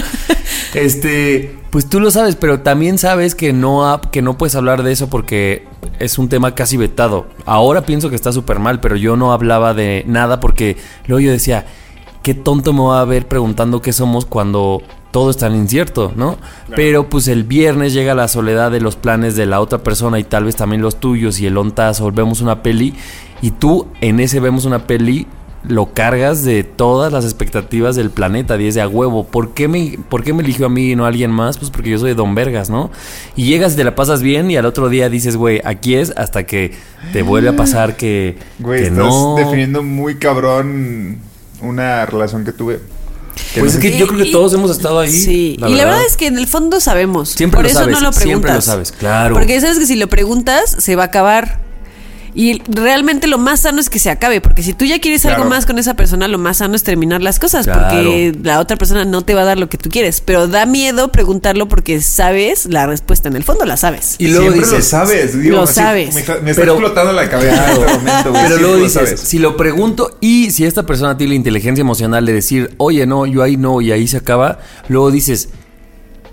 [0.74, 4.92] Este, pues tú lo sabes, pero también sabes que no, que no puedes hablar de
[4.92, 5.66] eso porque
[5.98, 7.26] es un tema casi vetado.
[7.46, 10.76] Ahora pienso que está súper mal, pero yo no hablaba de nada porque
[11.06, 11.64] luego yo decía,
[12.26, 16.38] qué tonto me va a ver preguntando qué somos cuando todo es tan incierto, ¿no?
[16.74, 20.24] Pero pues el viernes llega la soledad de los planes de la otra persona y
[20.24, 22.94] tal vez también los tuyos y el ontazo, vemos una peli
[23.42, 25.28] y tú en ese vemos una peli
[25.68, 29.22] lo cargas de todas las expectativas del planeta, 10 de a huevo.
[29.22, 31.58] ¿Por qué, me, ¿Por qué me eligió a mí y no a alguien más?
[31.58, 32.90] Pues porque yo soy Don Vergas, ¿no?
[33.36, 36.12] Y llegas y te la pasas bien y al otro día dices, güey, aquí es
[36.16, 36.74] hasta que
[37.12, 39.36] te vuelve a pasar que, Güey, que estás no.
[39.36, 41.20] definiendo muy cabrón
[41.60, 42.80] una relación que tuve.
[43.52, 45.10] Que Pues no es que yo creo que Y- todos hemos estado ahí.
[45.12, 47.28] Sí, y la verdad es que en el fondo sabemos.
[47.30, 48.22] Siempre Por lo eso sabes, no lo preguntas.
[48.22, 49.34] siempre lo sabes, claro.
[49.34, 51.60] Porque sabes que si lo preguntas, se va a acabar.
[52.38, 55.46] Y realmente lo más sano es que se acabe, porque si tú ya quieres algo
[55.46, 57.80] más con esa persona, lo más sano es terminar las cosas, Claro.
[57.88, 60.20] porque la otra persona no te va a dar lo que tú quieres.
[60.20, 64.16] Pero da miedo preguntarlo porque sabes la respuesta, en el fondo la sabes.
[64.18, 66.14] Y luego Siempre dices, lo sabes, digo, Lo así, sabes.
[66.14, 68.42] Me, está- me está Pero- explotando la cabeza en este momento, güey.
[68.42, 69.20] Pero sí, luego lo dices, sabes.
[69.20, 73.24] si lo pregunto y si esta persona tiene la inteligencia emocional de decir, oye, no,
[73.24, 74.58] yo ahí no, y ahí se acaba,
[74.88, 75.48] luego dices,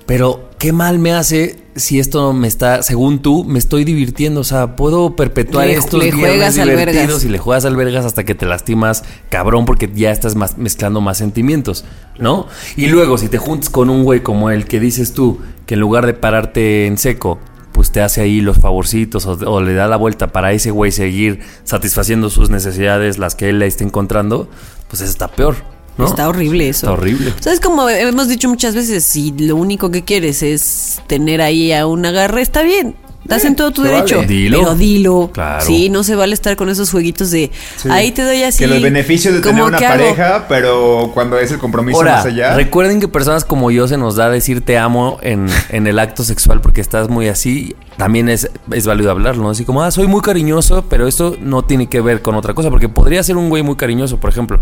[0.06, 4.42] pero qué mal me hace si esto me está, según tú, me estoy divirtiendo.
[4.42, 8.24] O sea, puedo perpetuar Le- estos le juegas divertidos y le juegas al vergas hasta
[8.24, 11.86] que te lastimas, cabrón, porque ya estás más, mezclando más sentimientos,
[12.20, 12.48] ¿no?
[12.76, 15.80] Y luego, si te juntas con un güey como el que dices tú, que en
[15.80, 17.40] lugar de pararte en seco,
[17.72, 20.92] pues te hace ahí los favorcitos o, o le da la vuelta para ese güey
[20.92, 24.48] seguir satisfaciendo sus necesidades, las que él le está encontrando,
[24.90, 25.56] pues eso está peor,
[25.98, 26.06] ¿no?
[26.06, 26.88] Está horrible eso.
[26.88, 27.34] Está horrible.
[27.40, 27.60] ¿Sabes?
[27.60, 32.06] Como hemos dicho muchas veces, si lo único que quieres es tener ahí a un
[32.06, 32.96] agarre, está bien.
[33.24, 34.18] Estás en todo tu derecho.
[34.18, 34.28] vale.
[34.28, 34.60] Dilo.
[34.60, 35.30] Pero dilo.
[35.34, 35.64] Claro.
[35.66, 37.88] Sí, no se vale estar con esos jueguitos de Sí.
[37.90, 38.60] ahí te doy así.
[38.60, 39.88] Que los beneficios de tener ¿cómo una hago?
[39.88, 42.54] pareja, pero cuando es el compromiso Ahora, más allá.
[42.56, 46.26] recuerden que personas como yo se nos da decir te amo en, en el acto
[46.26, 47.78] sexual porque estás muy así.
[47.96, 49.52] También es, es válido hablarlo, ¿no?
[49.52, 52.70] Así como, ah, soy muy cariñoso, pero esto no tiene que ver con otra cosa.
[52.72, 54.60] Porque podría ser un güey muy cariñoso, por ejemplo.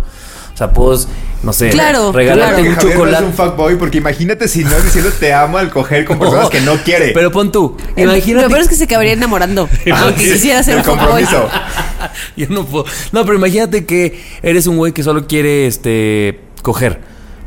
[0.54, 1.00] O sea, puedo,
[1.44, 3.24] no sé, Claro, regalarte un Javier chocolate.
[3.24, 6.50] No es un fuckboy, porque imagínate si no diciendo te amo al coger con personas
[6.50, 7.12] que no quiere.
[7.14, 8.48] Pero pon tú, Lo imagínate.
[8.48, 9.68] peor es que se acabaría enamorando.
[9.92, 11.24] Ah, aunque sí, quisiera ser un fuckboy.
[11.24, 11.50] compromiso.
[12.38, 12.86] Yo no puedo.
[13.12, 17.00] No, pero imagínate que eres un güey que solo quiere este coger.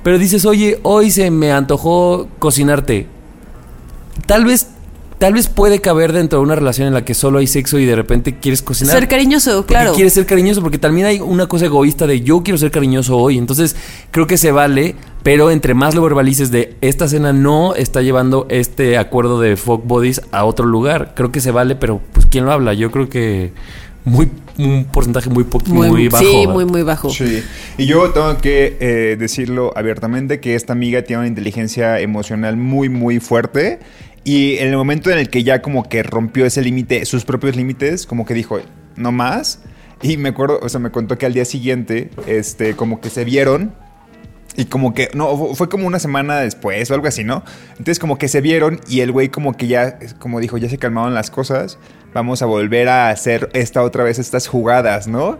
[0.02, 3.06] Pero dices, oye, hoy se me antojó cocinarte.
[4.26, 4.68] Tal vez,
[5.18, 7.84] tal vez puede caber dentro de una relación en la que solo hay sexo y
[7.86, 8.94] de repente quieres cocinar.
[8.94, 9.94] Ser cariñoso, claro.
[9.94, 13.38] quieres ser cariñoso, porque también hay una cosa egoísta de yo quiero ser cariñoso hoy.
[13.38, 13.76] Entonces,
[14.10, 18.46] creo que se vale, pero entre más lo verbalices de esta cena no está llevando
[18.50, 21.12] este acuerdo de fuck bodies a otro lugar.
[21.16, 22.74] Creo que se vale, pero pues ¿quién lo habla?
[22.74, 23.52] Yo creo que
[24.04, 26.24] muy un porcentaje muy po- muy, bajo.
[26.24, 26.52] Sí, ¿verdad?
[26.52, 27.10] muy, muy bajo.
[27.10, 27.42] Sí.
[27.76, 32.88] Y yo tengo que eh, decirlo abiertamente que esta amiga tiene una inteligencia emocional muy,
[32.88, 33.80] muy fuerte.
[34.24, 37.56] Y en el momento en el que ya como que rompió ese límite, sus propios
[37.56, 38.58] límites, como que dijo,
[38.96, 39.60] no más.
[40.02, 43.24] Y me acuerdo, o sea, me contó que al día siguiente, este, como que se
[43.24, 43.74] vieron.
[44.56, 47.42] Y como que, no, fu- fue como una semana después o algo así, ¿no?
[47.70, 50.78] Entonces como que se vieron y el güey como que ya, como dijo, ya se
[50.78, 51.76] calmaron las cosas,
[52.14, 55.38] vamos a volver a hacer esta otra vez, estas jugadas, ¿no?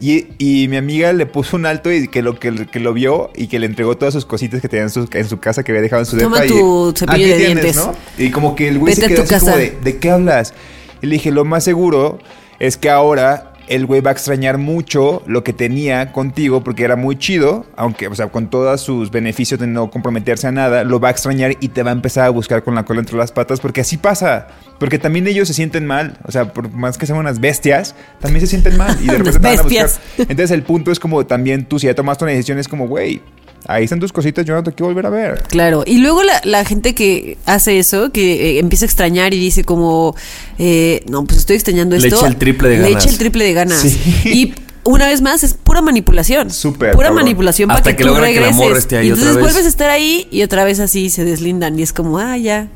[0.00, 3.30] Y, y mi amiga le puso un alto y que lo, que, que lo vio
[3.36, 5.72] y que le entregó todas sus cositas que tenía en su, en su casa que
[5.72, 6.54] había dejado en su Toma depa.
[6.54, 7.76] tu y, cepillo "Aquí de tienes", dientes.
[7.76, 7.94] ¿no?
[8.16, 10.54] Y como que el güey se quedó así como de, ¿de qué hablas?
[11.02, 12.18] Y le dije, lo más seguro
[12.58, 16.96] es que ahora el güey va a extrañar mucho lo que tenía contigo porque era
[16.96, 21.00] muy chido, aunque, o sea, con todos sus beneficios de no comprometerse a nada, lo
[21.00, 23.32] va a extrañar y te va a empezar a buscar con la cola entre las
[23.32, 24.48] patas porque así pasa.
[24.78, 28.40] Porque también ellos se sienten mal, o sea, por más que sean unas bestias, también
[28.40, 29.90] se sienten mal y de repente te van a buscar.
[30.16, 33.20] Entonces el punto es como también tú si ya tomaste una decisión es como, güey,
[33.66, 35.42] ahí están tus cositas, yo no te quiero volver a ver.
[35.48, 39.38] Claro, y luego la, la gente que hace eso, que eh, empieza a extrañar y
[39.38, 40.14] dice como,
[40.58, 42.18] eh, no, pues estoy extrañando Le esto.
[42.18, 43.04] echa el triple de Le ganas.
[43.04, 43.80] echa el triple de ganas.
[43.80, 43.98] Sí.
[44.24, 44.54] Y
[44.84, 46.50] una vez más es pura manipulación.
[46.50, 47.22] Súper, Pura cabrón.
[47.24, 48.66] manipulación para Hasta que, que tú logran que la regreses.
[48.66, 49.44] morra esté ahí y otra entonces vez.
[49.44, 52.68] vuelves a estar ahí y otra vez así se deslindan y es como, ah, ya.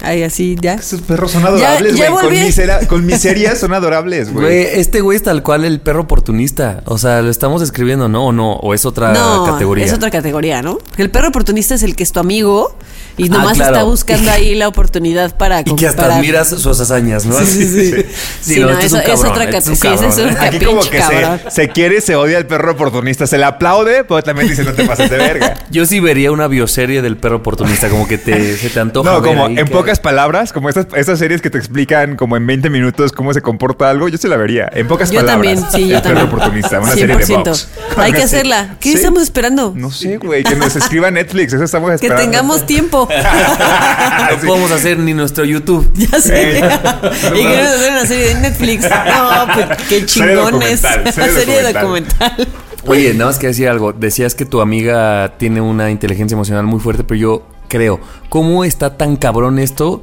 [0.00, 0.74] Ay, así, ya.
[0.74, 2.08] Esos perros son adorables, güey.
[2.10, 4.44] Con, misera- con miseria son adorables, güey.
[4.44, 6.82] Güey, este güey es tal cual el perro oportunista.
[6.86, 8.26] O sea, lo estamos describiendo, ¿no?
[8.26, 9.84] O no, o es otra no, categoría.
[9.84, 10.78] es otra categoría, ¿no?
[10.96, 12.76] El perro oportunista es el que es tu amigo
[13.18, 13.72] y Ah, nomás claro.
[13.74, 15.60] está buscando ahí la oportunidad para...
[15.66, 17.38] Y que hasta para- admiras sus hazañas, ¿no?
[17.40, 17.92] Sí, sí, sí.
[18.40, 20.28] Sí, Sí, no, eso- un es cabrón, otra es un cate- sí, ese es cabrón,
[20.30, 20.38] un ¿eh?
[20.40, 23.26] Aquí como que se, se quiere, se odia al perro oportunista.
[23.26, 25.54] Se le aplaude, pero también dice no te pases de verga.
[25.70, 29.10] Yo sí vería una bioserie del perro oportunista, como que te, se te antoja.
[29.10, 32.16] No, ver como ahí en que- pocas palabras, como estas, estas series que te explican
[32.16, 34.68] como en 20 minutos cómo se comporta algo, yo se la vería.
[34.72, 35.54] En pocas Yo palabras.
[35.60, 37.44] también, sí, yo El perro oportunista, una serie de 100%.
[37.44, 37.68] Vox.
[37.96, 38.76] Hay que hacerla.
[38.80, 39.72] ¿Qué estamos esperando?
[39.74, 42.22] No sé, güey, que nos escriba Netflix, eso estamos que esperando.
[42.22, 43.07] tengamos tiempo.
[44.30, 45.90] No podemos hacer ni nuestro YouTube.
[45.94, 46.58] ya sé.
[46.58, 48.88] y queremos hacer una serie de Netflix.
[49.08, 50.82] No, pues qué chingones.
[50.82, 52.30] Una serie serie documental.
[52.36, 52.48] documental.
[52.86, 53.92] Oye, nada más que decir algo.
[53.92, 58.96] Decías que tu amiga tiene una inteligencia emocional muy fuerte, pero yo creo, ¿cómo está
[58.96, 60.02] tan cabrón esto?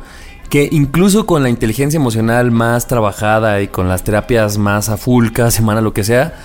[0.49, 5.29] Que incluso con la inteligencia emocional más trabajada y con las terapias más a full
[5.31, 6.35] cada semana, lo que sea,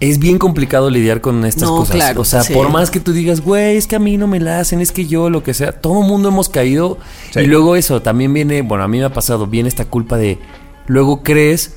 [0.00, 1.94] es bien complicado lidiar con estas No, cosas.
[1.94, 2.54] claro, o sea, sí.
[2.54, 4.92] por más que tú digas, güey, es que a mí no me la hacen, es
[4.92, 6.98] que yo, lo que sea, todo el mundo hemos caído.
[7.32, 7.40] Sí.
[7.40, 10.38] Y luego eso, también viene, bueno, a mí me ha pasado, viene esta culpa de,
[10.86, 11.76] luego crees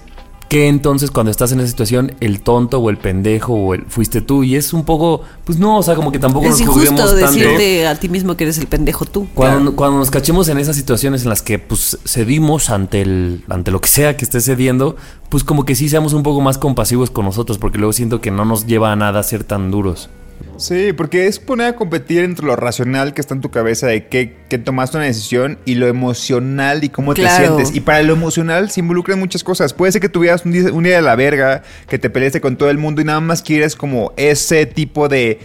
[0.53, 4.21] que entonces cuando estás en esa situación, el tonto o el pendejo o el fuiste
[4.21, 4.43] tú.
[4.43, 7.19] Y es un poco, pues no, o sea, como que tampoco Es nos juzguemos injusto
[7.19, 7.39] tanto.
[7.39, 9.27] decirte a ti mismo que eres el pendejo tú.
[9.33, 13.71] Cuando, cuando nos cachemos en esas situaciones en las que pues cedimos ante el ante
[13.71, 14.95] lo que sea que esté cediendo,
[15.29, 18.29] pues como que sí seamos un poco más compasivos con nosotros, porque luego siento que
[18.29, 20.11] no nos lleva a nada ser tan duros.
[20.57, 24.07] Sí, porque es poner a competir entre lo racional que está en tu cabeza de
[24.07, 27.35] que, que tomaste una decisión y lo emocional y cómo Claro.
[27.37, 27.75] te sientes.
[27.75, 29.73] Y para lo emocional se involucran muchas cosas.
[29.73, 32.55] Puede ser que tuvieras un día, un día de la verga, que te peleaste con
[32.55, 35.39] todo el mundo y nada más quieres como ese tipo de...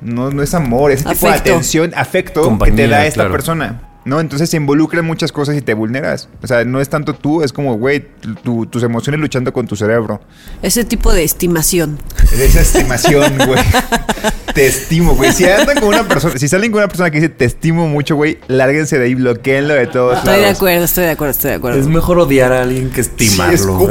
[0.00, 3.32] No, no es amor, ese tipo de atención, afecto que te da esta claro.
[3.32, 3.87] persona.
[4.04, 4.20] ¿No?
[4.20, 6.28] Entonces se involucran muchas cosas y te vulneras.
[6.42, 8.06] O sea, no es tanto tú, es como, güey,
[8.42, 10.20] tu- tus emociones luchando con tu cerebro.
[10.62, 11.98] Ese tipo de estimación.
[12.32, 13.60] Esa estimación, güey.
[14.54, 15.32] te estimo, güey.
[15.32, 18.16] Si andan con una persona, si salen con una persona que dice te estimo mucho,
[18.16, 21.56] güey, lárguense de ahí, bloqueenlo de todos Estoy de acuerdo, estoy de acuerdo, estoy de
[21.56, 21.78] acuerdo.
[21.78, 23.88] Es mejor odiar a alguien que estimarlo.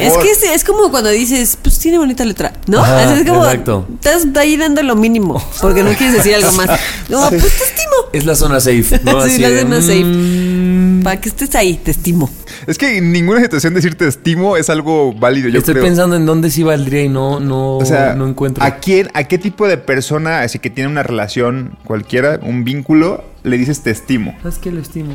[0.00, 2.80] Es que es, es como cuando dices, pues tiene bonita letra, ¿no?
[2.82, 3.86] Ajá, es como, exacto.
[3.94, 6.68] estás ahí dando lo mínimo, porque no quieres decir algo más.
[7.08, 7.90] No, pues te estimo.
[8.12, 9.20] Es la zona safe, ¿no?
[9.26, 9.50] Sí, Así la
[9.80, 10.04] safe.
[10.04, 12.28] "Mm, Para que estés ahí, te estimo.
[12.66, 15.84] Es que en ninguna situación decir te estimo es algo válido, yo Estoy creo.
[15.84, 18.62] pensando en dónde sí valdría y no, no, O sea, no encuentro.
[18.62, 23.24] ¿a quién, a qué tipo de persona, así que tiene una relación cualquiera, un vínculo,
[23.42, 24.34] le dices te estimo?
[24.42, 25.14] ¿Sabes qué lo estimo?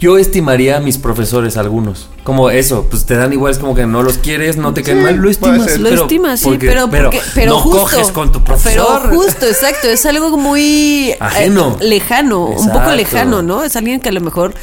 [0.00, 2.08] Yo estimaría a mis profesores algunos.
[2.24, 4.98] Como eso, pues te dan igual, es como que no los quieres, no te caen
[4.98, 5.78] Sí, mal, lo estimas.
[5.78, 7.78] Lo pero- estimas, sí, porque- pero, porque- pero no justo.
[7.80, 9.02] coges con tu profesor.
[9.02, 9.88] Pero justo, exacto.
[9.88, 11.50] Es algo muy eh,
[11.80, 13.62] lejano, un poco lejano, ¿no?
[13.62, 14.54] Es alguien que a lo mejor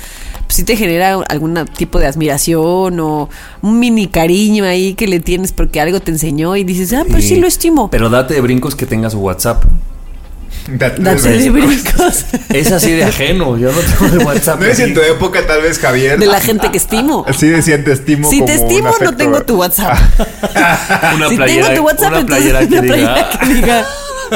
[0.46, 3.30] pues, sí te genera algún tipo de admiración o
[3.62, 7.28] un mini cariño ahí que le tienes porque algo te enseñó y dices, ah, pues
[7.28, 7.90] sí lo estimo.
[7.92, 9.64] Pero date de brincos que tengas su WhatsApp.
[10.68, 12.26] Date- de brincos.
[12.50, 13.58] Es así de ajeno.
[13.58, 14.60] Yo no tengo de WhatsApp.
[14.60, 16.18] No es en tu época, tal vez, Javier.
[16.18, 17.26] De la gente que estimo.
[17.38, 18.30] Sí decían te estimo.
[18.30, 19.98] Si como te un estimo, no tengo tu WhatsApp.
[21.16, 23.86] Una si playera, tengo tu WhatsApp, una entonces playera que una diga, playera que diga.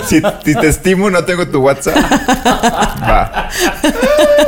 [0.08, 1.96] Si, si te estimo, no tengo tu WhatsApp.
[1.96, 3.50] Va.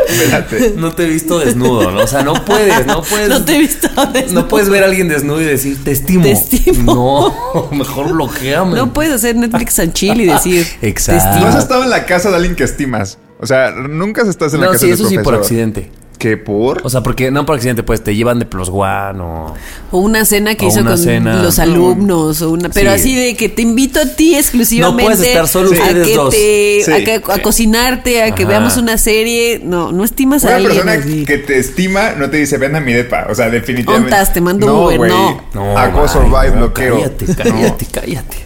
[0.07, 0.73] Espérate.
[0.77, 2.01] No te he visto desnudo, ¿no?
[2.03, 3.29] O sea, no puedes, no puedes.
[3.29, 4.41] No te he visto desnudo.
[4.41, 6.23] No puedes ver a alguien desnudo y decir, te estimo.
[6.23, 7.33] Te estimo.
[7.53, 8.75] No, mejor bloqueame.
[8.75, 10.67] No puedes hacer Netflix and chill y decir.
[10.81, 11.35] Exacto.
[11.35, 13.17] te ¿No has estado en la casa de alguien que estimas?
[13.39, 15.43] O sea, nunca estás en la No, casa sí, de eso tu sí por profesor.
[15.43, 15.91] accidente.
[16.19, 16.81] ¿Qué por?
[16.85, 19.53] O sea, porque no por accidente, pues te llevan de plus one o.
[19.91, 21.41] O una cena que hizo una con cena.
[21.41, 22.41] los alumnos.
[22.41, 22.99] O una, pero Sí.
[22.99, 25.01] así de que te invito a ti exclusivamente.
[25.03, 26.33] No puedes estar solo a ustedes que dos.
[26.35, 26.91] te- Sí.
[26.91, 28.49] a, que- a cocinarte, a que Ajá.
[28.49, 29.61] veamos una serie.
[29.63, 30.73] No, no estimas a Una alguien.
[30.73, 31.23] persona así.
[31.23, 33.27] que te estima no te dice ven a mi depa.
[33.29, 34.13] O sea, definitivamente.
[34.13, 35.09] Ontas, te mando un Uber, güey.
[35.11, 35.41] no.
[35.53, 36.95] No, Acoso, no, bloqueo.
[36.97, 38.37] Cállate, cállate, cállate.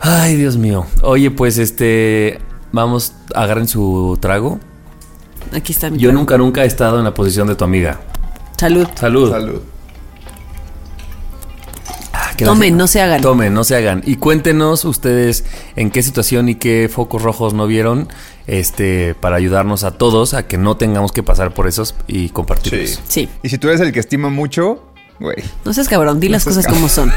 [0.00, 0.86] Ay, Dios mío.
[1.02, 2.38] Oye, pues este.
[2.72, 4.60] Vamos, agarren su trago.
[5.54, 8.00] Aquí está mi Yo nunca, nunca he estado en la posición de tu amiga.
[8.56, 8.88] Salud.
[8.94, 9.30] Salud.
[9.30, 9.60] Salud.
[12.12, 13.20] Ah, Tomen, no se hagan.
[13.20, 14.02] Tomen, no se hagan.
[14.04, 15.44] Y cuéntenos ustedes
[15.76, 18.08] en qué situación y qué focos rojos no vieron
[18.46, 22.90] este, para ayudarnos a todos a que no tengamos que pasar por esos y compartirlos.
[22.90, 22.98] Sí.
[23.06, 23.28] Sí.
[23.42, 24.84] Y si tú eres el que estima mucho,
[25.20, 25.36] güey.
[25.64, 26.82] No seas cabrón, di No las cosas cabrón.
[26.82, 27.12] como son.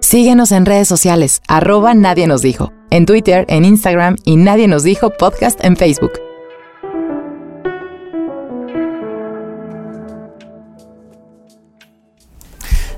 [0.00, 4.84] Síguenos en redes sociales, arroba Nadie nos dijo, en Twitter, en Instagram y Nadie nos
[4.84, 6.12] dijo podcast en Facebook.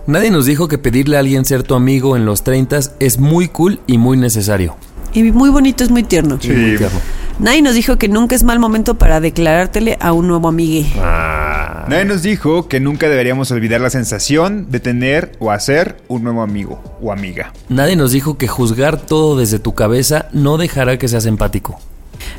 [0.07, 3.49] Nadie nos dijo que pedirle a alguien ser tu amigo en los 30 es muy
[3.49, 4.77] cool y muy necesario.
[5.15, 6.39] Y muy bonito, es muy tierno.
[6.43, 6.51] Sí.
[6.51, 7.01] Muy tierno.
[7.39, 10.87] Nadie nos dijo que nunca es mal momento para declarártele a un nuevo amigue.
[10.97, 16.41] Nadie nos dijo que nunca deberíamos olvidar la sensación de tener o hacer un nuevo
[16.41, 17.53] amigo o amiga.
[17.69, 21.79] Nadie nos dijo que juzgar todo desde tu cabeza no dejará que seas empático.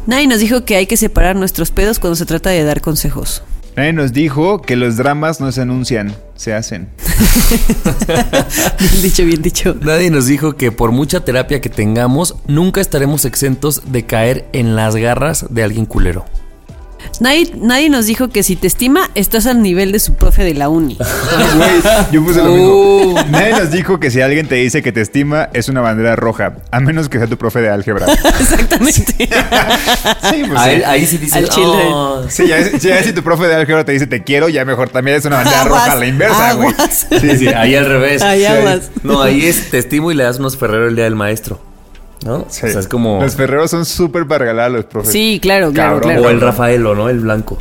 [0.08, 3.44] Nadie nos dijo que hay que separar nuestros pedos cuando se trata de dar consejos.
[3.78, 6.90] Nadie nos dijo que los dramas no se anuncian, se hacen.
[8.80, 9.76] Bien dicho, bien dicho.
[9.80, 14.76] Nadie nos dijo que por mucha terapia que tengamos, nunca estaremos exentos de caer en
[14.76, 16.26] las garras de alguien culero.
[17.20, 20.54] Nadie, nadie nos dijo que si te estima, estás al nivel de su profe de
[20.54, 20.98] la uni.
[21.58, 21.72] Güey,
[22.12, 23.16] yo puse lo mismo.
[23.30, 26.58] Nadie nos dijo que si alguien te dice que te estima es una bandera roja,
[26.72, 28.06] a menos que sea tu profe de álgebra.
[28.40, 29.04] Exactamente.
[29.18, 30.84] Sí, pues Ahí, sí.
[30.86, 31.66] ahí sí dice, Al chile.
[31.92, 32.24] "Oh".
[32.30, 34.90] Sí, ya, es- ya si tu profe de álgebra te dice te quiero, ya mejor
[34.90, 36.74] también es una bandera Aguas, roja a la inversa, güey.
[36.92, 38.22] Sí, sí, ahí al revés.
[38.22, 38.92] Ahí aguas.
[39.04, 41.60] No, ahí es te estimo y le das unos ferreros el día del maestro.
[42.26, 42.46] ¿No?
[42.50, 42.66] Sí.
[42.66, 43.22] O sea, es como.
[43.22, 45.12] Los ferreros son súper para regalar a los profes.
[45.12, 46.12] Sí, claro, claro, Cabrón.
[46.12, 46.28] claro.
[46.28, 47.10] O el Rafaelo, ¿no?
[47.10, 47.58] El blanco.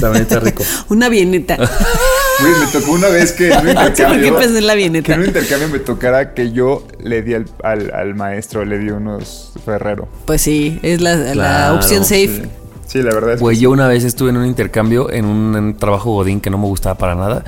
[0.00, 0.62] También está rico.
[0.88, 1.56] Una vieneta.
[2.42, 4.38] Me tocó una vez que en un intercambio.
[4.38, 5.14] pensé en la que vieneta.
[5.14, 8.88] en un intercambio me tocara que yo le di al, al, al maestro, le di
[8.90, 10.08] unos ferrero.
[10.24, 12.28] Pues sí, es la, la opción safe.
[12.28, 12.42] Sí.
[12.86, 15.54] Sí, la verdad es que Güey, yo una vez estuve en un intercambio en un,
[15.56, 17.44] en un trabajo godín que no me gustaba para nada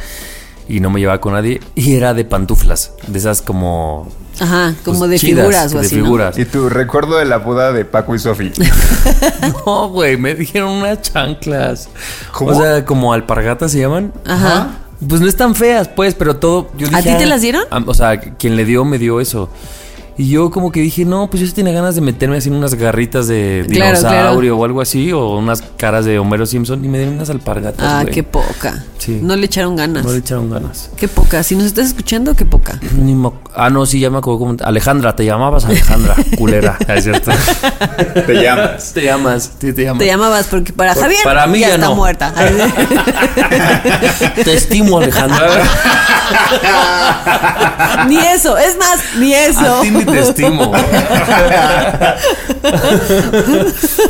[0.73, 4.09] y no me llevaba con nadie y era de pantuflas, de esas como
[4.41, 5.97] Ajá, como pues, de chidas, figuras o de así.
[5.97, 6.05] ¿no?
[6.05, 6.39] figuras.
[6.39, 8.51] Y tu recuerdo de la boda de Paco y Sofi.
[9.67, 11.91] No, güey, me dijeron unas chanclas.
[12.33, 12.53] ¿Cómo?
[12.53, 14.15] O sea, como alpargatas se llaman.
[14.25, 14.79] Ajá.
[15.07, 16.71] Pues no están feas, pues, pero todo.
[16.79, 17.65] Yo ¿A ti te ah, las dieron?
[17.71, 19.51] ah, O sea, quien le dio, me dio eso.
[20.19, 22.57] Y yo como que dije, no, pues yo sí tenía ganas de meterme así en
[22.57, 26.89] unas garritas de Claro, dinosaurio o algo así, o unas caras de Homero Simpson, y
[26.89, 27.87] me dieron unas alpargatas.
[27.89, 28.85] Ah, qué poca.
[28.99, 29.19] Sí.
[29.23, 30.05] No le echaron ganas.
[30.05, 30.91] No le echaron ganas.
[30.97, 31.43] Qué poca.
[31.43, 32.79] Si nos estás escuchando, qué poca.
[33.57, 34.57] Ah, no, sí, ya me acuerdo cómo.
[34.63, 36.77] Alejandra, te llamabas Alejandra, culera.
[36.87, 37.31] Ah, Es cierto.
[38.27, 38.93] Te llamas.
[38.93, 39.99] te llamas, sí, te llamas.
[39.99, 41.95] Te llamabas porque para Por- Javier para mí ya está no.
[41.97, 42.33] muerta.
[44.45, 45.63] Te estimo, Alejandra.
[48.09, 49.83] ni eso, es más, ni eso.
[50.05, 50.73] Sí te estimo.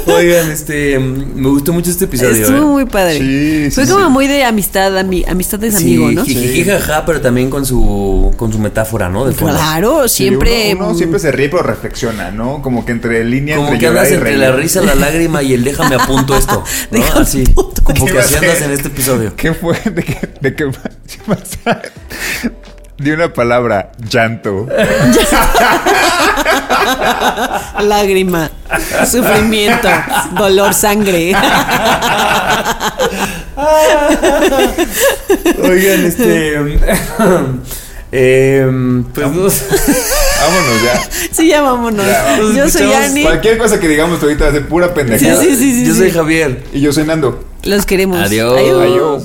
[0.06, 2.32] Oigan, este, me gustó mucho este episodio.
[2.42, 2.60] Estuvo ¿eh?
[2.60, 3.18] muy padre.
[3.18, 3.92] Sí, sí, Fue sí.
[3.92, 6.24] como muy de amistad, ami- amistades Sí, amigo, ¿no?
[6.24, 9.24] jijiji, jaja, pero también con su, con su metáfora, ¿no?
[9.26, 9.34] De.
[9.34, 10.74] Claro, Sí, siempre.
[10.74, 12.62] uno, uno siempre se ríe, pero reflexiona, ¿no?
[12.62, 15.64] Como que entre línea, Como entre que y entre la risa, la lágrima y el
[15.64, 16.62] déjame apunto esto.
[16.90, 16.98] ¿no?
[16.98, 17.44] Déjame Así.
[17.82, 19.34] Como ¿Qué que así andas en este episodio.
[19.36, 19.76] ¿Qué fue?
[19.84, 20.18] ¿De qué?
[20.40, 20.66] ¿De qué
[21.26, 21.82] pasa?
[23.02, 24.68] De una palabra, llanto.
[27.82, 28.48] Lágrima,
[29.10, 29.88] sufrimiento,
[30.36, 31.34] dolor, sangre.
[35.64, 36.54] Oigan, este.
[38.12, 39.42] em, pues no.
[39.42, 41.08] Vámonos ya.
[41.32, 42.06] Sí, ya vámonos.
[42.06, 43.24] Ya, nos Yo soy Ani.
[43.24, 45.42] Cualquier cosa que digamos ahorita va a ser pura pendejada.
[45.42, 45.98] Sí, sí, sí, sí, Yo sí.
[45.98, 46.62] soy Javier.
[46.72, 47.42] Y yo soy Nando.
[47.64, 48.18] Los queremos.
[48.18, 48.56] Adiós.
[48.56, 49.24] Adiós.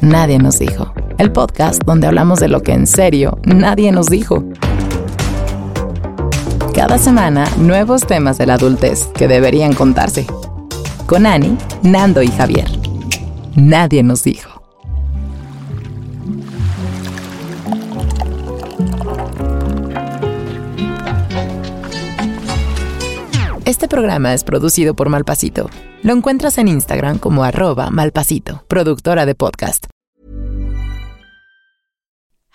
[0.00, 0.94] Nadie nos dijo.
[1.18, 4.44] El podcast donde hablamos de lo que en serio nadie nos dijo.
[6.72, 10.28] Cada semana, nuevos temas de la adultez que deberían contarse.
[11.06, 12.70] Con Ani, Nando y Javier.
[13.56, 14.62] Nadie nos dijo.
[23.64, 25.68] Este programa es producido por Malpasito.
[26.02, 29.88] Lo encuentras en Instagram como arroba malpasito, productora de podcast.